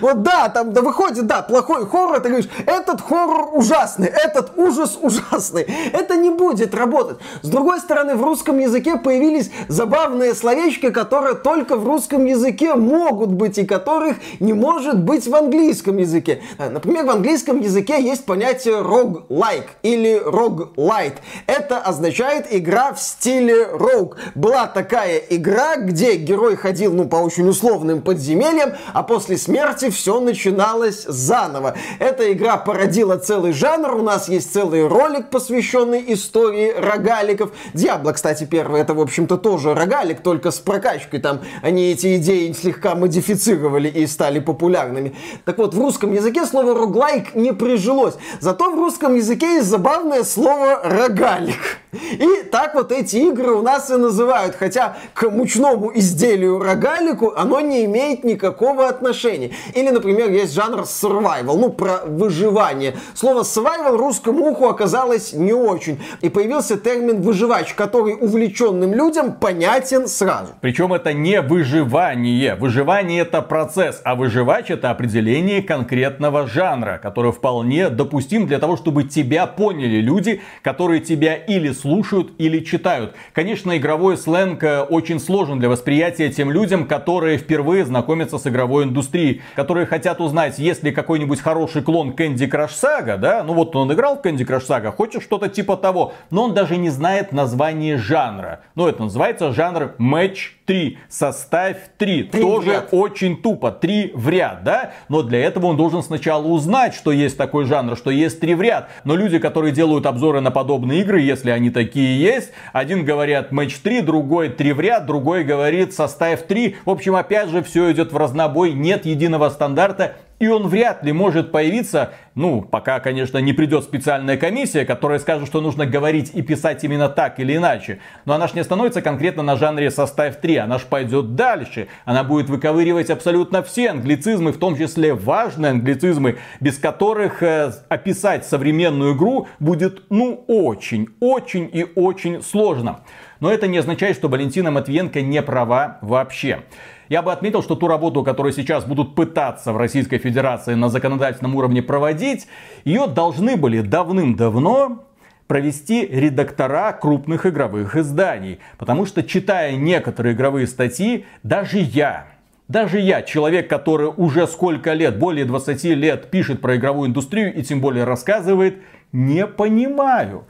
вот 0.00 0.22
да, 0.22 0.48
там 0.48 0.72
да, 0.72 0.82
выходит, 0.82 1.26
да, 1.26 1.42
плохой 1.42 1.86
хоррор, 1.86 2.20
ты 2.20 2.28
говоришь, 2.28 2.48
этот 2.66 3.00
хоррор 3.00 3.50
ужасный, 3.52 4.08
этот 4.08 4.52
ужас 4.56 4.98
ужасный. 5.00 5.62
Это 5.92 6.16
не 6.16 6.30
будет 6.30 6.74
работать. 6.74 7.18
С 7.42 7.48
другой 7.48 7.80
стороны, 7.80 8.16
в 8.16 8.22
русском 8.22 8.58
языке 8.58 8.96
появились 8.96 9.50
забавные 9.68 10.34
словечки, 10.34 10.90
которые 10.90 11.34
только 11.34 11.76
в 11.76 11.86
русском 11.86 12.24
языке 12.24 12.74
могут 12.74 13.30
быть 13.30 13.58
и 13.58 13.64
которых 13.64 14.16
не 14.40 14.52
может 14.52 15.02
быть 15.02 15.26
в 15.26 15.34
английском 15.34 15.96
языке 15.98 16.42
Например, 16.82 17.04
в 17.04 17.10
английском 17.10 17.60
языке 17.60 18.02
есть 18.02 18.24
понятие 18.24 18.76
roguelike 18.76 19.66
или 19.82 20.18
roguelite. 20.18 21.16
Это 21.46 21.76
означает 21.76 22.46
игра 22.48 22.94
в 22.94 23.00
стиле 23.02 23.64
rogue. 23.70 24.14
Была 24.34 24.66
такая 24.66 25.18
игра, 25.18 25.76
где 25.76 26.16
герой 26.16 26.56
ходил, 26.56 26.94
ну, 26.94 27.06
по 27.06 27.16
очень 27.16 27.46
условным 27.46 28.00
подземельям, 28.00 28.72
а 28.94 29.02
после 29.02 29.36
смерти 29.36 29.90
все 29.90 30.20
начиналось 30.20 31.04
заново. 31.04 31.74
Эта 31.98 32.32
игра 32.32 32.56
породила 32.56 33.18
целый 33.18 33.52
жанр, 33.52 33.96
у 33.96 34.02
нас 34.02 34.30
есть 34.30 34.50
целый 34.50 34.88
ролик, 34.88 35.28
посвященный 35.28 36.02
истории 36.14 36.72
рогаликов. 36.74 37.50
Диабло, 37.74 38.12
кстати, 38.12 38.44
первый, 38.44 38.80
это, 38.80 38.94
в 38.94 39.00
общем-то, 39.02 39.36
тоже 39.36 39.74
рогалик, 39.74 40.22
только 40.22 40.50
с 40.50 40.60
прокачкой. 40.60 41.20
Там 41.20 41.42
они 41.60 41.90
эти 41.90 42.16
идеи 42.16 42.50
слегка 42.52 42.94
модифицировали 42.94 43.88
и 43.88 44.06
стали 44.06 44.38
популярными. 44.38 45.14
Так 45.44 45.58
вот, 45.58 45.74
в 45.74 45.78
русском 45.78 46.14
языке 46.14 46.46
слово 46.46 46.69
роглайк 46.74 47.34
не 47.34 47.52
прижилось. 47.52 48.14
Зато 48.40 48.70
в 48.70 48.78
русском 48.78 49.16
языке 49.16 49.54
есть 49.56 49.68
забавное 49.68 50.24
слово 50.24 50.80
рогалик. 50.82 51.78
И 51.92 52.44
так 52.52 52.74
вот 52.74 52.92
эти 52.92 53.16
игры 53.16 53.52
у 53.52 53.62
нас 53.62 53.90
и 53.90 53.94
называют. 53.94 54.54
Хотя 54.54 54.96
к 55.14 55.28
мучному 55.28 55.90
изделию 55.94 56.60
рогалику 56.62 57.32
оно 57.36 57.60
не 57.60 57.84
имеет 57.84 58.24
никакого 58.24 58.88
отношения. 58.88 59.50
Или, 59.74 59.90
например, 59.90 60.30
есть 60.30 60.54
жанр 60.54 60.80
survival, 60.80 61.58
ну, 61.58 61.70
про 61.70 62.02
выживание. 62.06 62.94
Слово 63.14 63.42
survival 63.42 63.96
русскому 63.96 64.50
уху 64.50 64.66
оказалось 64.66 65.32
не 65.32 65.52
очень. 65.52 66.00
И 66.20 66.28
появился 66.28 66.76
термин 66.76 67.22
выживач, 67.22 67.74
который 67.74 68.14
увлеченным 68.14 68.94
людям 68.94 69.32
понятен 69.32 70.06
сразу. 70.06 70.52
Причем 70.60 70.92
это 70.92 71.12
не 71.12 71.40
выживание. 71.40 72.54
Выживание 72.54 73.22
это 73.22 73.42
процесс, 73.42 74.00
а 74.04 74.14
выживач 74.14 74.70
это 74.70 74.90
определение 74.90 75.62
конкретного 75.62 76.46
жанра, 76.52 76.98
который 77.02 77.32
вполне 77.32 77.88
допустим 77.88 78.46
для 78.46 78.58
того, 78.58 78.76
чтобы 78.76 79.04
тебя 79.04 79.46
поняли 79.46 80.00
люди, 80.00 80.40
которые 80.62 81.00
тебя 81.00 81.34
или 81.34 81.72
слушают, 81.72 82.32
или 82.38 82.60
читают. 82.60 83.14
Конечно, 83.32 83.76
игровой 83.76 84.16
сленг 84.16 84.62
э, 84.62 84.82
очень 84.82 85.20
сложен 85.20 85.58
для 85.58 85.68
восприятия 85.68 86.30
тем 86.30 86.50
людям, 86.50 86.86
которые 86.86 87.38
впервые 87.38 87.84
знакомятся 87.84 88.38
с 88.38 88.46
игровой 88.46 88.84
индустрией, 88.84 89.42
которые 89.54 89.86
хотят 89.86 90.20
узнать, 90.20 90.58
есть 90.58 90.82
ли 90.82 90.92
какой-нибудь 90.92 91.40
хороший 91.40 91.82
клон 91.82 92.10
Candy 92.10 92.50
Crush 92.50 92.70
Saga, 92.70 93.16
да, 93.16 93.42
ну 93.42 93.54
вот 93.54 93.74
он 93.76 93.92
играл 93.92 94.16
в 94.16 94.24
Candy 94.24 94.46
Crush 94.46 94.66
Saga, 94.66 94.92
хочет 94.92 95.22
что-то 95.22 95.48
типа 95.48 95.76
того, 95.76 96.12
но 96.30 96.44
он 96.44 96.54
даже 96.54 96.76
не 96.76 96.90
знает 96.90 97.32
название 97.32 97.96
жанра. 97.96 98.60
Ну, 98.74 98.86
это 98.86 99.02
называется 99.02 99.52
жанр 99.52 99.94
Match 99.98 100.52
3, 100.66 100.98
составь 101.08 101.78
3. 101.98 102.24
Три 102.24 102.42
Тоже 102.42 102.86
очень 102.92 103.42
тупо, 103.42 103.72
3 103.72 104.12
в 104.14 104.28
ряд, 104.28 104.62
да? 104.62 104.92
Но 105.08 105.22
для 105.22 105.40
этого 105.40 105.66
он 105.66 105.76
должен 105.76 106.02
сначала 106.02 106.39
узнать, 106.46 106.94
что 106.94 107.12
есть 107.12 107.36
такой 107.36 107.64
жанр, 107.64 107.96
что 107.96 108.10
есть 108.10 108.40
3 108.40 108.54
в 108.54 108.62
ряд. 108.62 108.88
Но 109.04 109.16
люди, 109.16 109.38
которые 109.38 109.72
делают 109.72 110.06
обзоры 110.06 110.40
на 110.40 110.50
подобные 110.50 111.00
игры, 111.00 111.20
если 111.20 111.50
они 111.50 111.70
такие 111.70 112.20
есть, 112.20 112.52
один 112.72 113.04
говорят 113.04 113.52
матч 113.52 113.76
3, 113.76 114.02
другой 114.02 114.48
3 114.48 114.72
в 114.72 114.80
ряд, 114.80 115.06
другой 115.06 115.44
говорит 115.44 115.94
составь 115.94 116.46
3. 116.46 116.76
В 116.84 116.90
общем, 116.90 117.16
опять 117.16 117.48
же, 117.50 117.62
все 117.62 117.90
идет 117.92 118.12
в 118.12 118.16
разнобой, 118.16 118.72
нет 118.72 119.06
единого 119.06 119.48
стандарта, 119.50 120.16
и 120.40 120.48
он 120.48 120.66
вряд 120.68 121.04
ли 121.04 121.12
может 121.12 121.52
появиться, 121.52 122.14
ну, 122.34 122.62
пока, 122.62 122.98
конечно, 122.98 123.36
не 123.38 123.52
придет 123.52 123.84
специальная 123.84 124.38
комиссия, 124.38 124.86
которая 124.86 125.18
скажет, 125.18 125.46
что 125.46 125.60
нужно 125.60 125.84
говорить 125.84 126.30
и 126.34 126.40
писать 126.40 126.82
именно 126.82 127.10
так 127.10 127.38
или 127.38 127.56
иначе. 127.56 128.00
Но 128.24 128.32
она 128.32 128.48
ж 128.48 128.54
не 128.54 128.60
остановится 128.60 129.02
конкретно 129.02 129.42
на 129.42 129.56
жанре 129.56 129.90
составь 129.90 130.40
3, 130.40 130.56
она 130.56 130.78
ж 130.78 130.82
пойдет 130.82 131.34
дальше. 131.34 131.88
Она 132.06 132.24
будет 132.24 132.48
выковыривать 132.48 133.10
абсолютно 133.10 133.62
все 133.62 133.90
англицизмы, 133.90 134.52
в 134.52 134.58
том 134.58 134.78
числе 134.78 135.12
важные 135.12 135.72
англицизмы, 135.72 136.38
без 136.58 136.78
которых 136.78 137.42
э, 137.42 137.72
описать 137.90 138.46
современную 138.46 139.14
игру 139.14 139.46
будет, 139.58 140.04
ну, 140.08 140.42
очень, 140.48 141.08
очень 141.20 141.68
и 141.70 141.86
очень 141.94 142.42
сложно. 142.42 143.00
Но 143.40 143.52
это 143.52 143.66
не 143.66 143.76
означает, 143.76 144.16
что 144.16 144.28
Валентина 144.28 144.70
Матвиенко 144.70 145.20
не 145.20 145.42
права 145.42 145.98
вообще. 146.00 146.62
Я 147.10 147.22
бы 147.22 147.32
отметил, 147.32 147.60
что 147.60 147.74
ту 147.74 147.88
работу, 147.88 148.22
которую 148.22 148.52
сейчас 148.52 148.84
будут 148.84 149.16
пытаться 149.16 149.72
в 149.72 149.76
Российской 149.76 150.18
Федерации 150.18 150.74
на 150.74 150.88
законодательном 150.88 151.56
уровне 151.56 151.82
проводить, 151.82 152.46
ее 152.84 153.08
должны 153.08 153.56
были 153.56 153.80
давным-давно 153.80 155.04
провести 155.48 156.06
редактора 156.06 156.92
крупных 156.92 157.46
игровых 157.46 157.96
изданий. 157.96 158.60
Потому 158.78 159.06
что, 159.06 159.24
читая 159.24 159.74
некоторые 159.74 160.36
игровые 160.36 160.68
статьи, 160.68 161.26
даже 161.42 161.80
я, 161.80 162.28
даже 162.68 163.00
я, 163.00 163.22
человек, 163.22 163.68
который 163.68 164.12
уже 164.16 164.46
сколько 164.46 164.92
лет, 164.92 165.18
более 165.18 165.44
20 165.44 165.82
лет 165.86 166.30
пишет 166.30 166.60
про 166.60 166.76
игровую 166.76 167.08
индустрию 167.08 167.52
и 167.52 167.64
тем 167.64 167.80
более 167.80 168.04
рассказывает, 168.04 168.76
не 169.10 169.48
понимаю, 169.48 170.44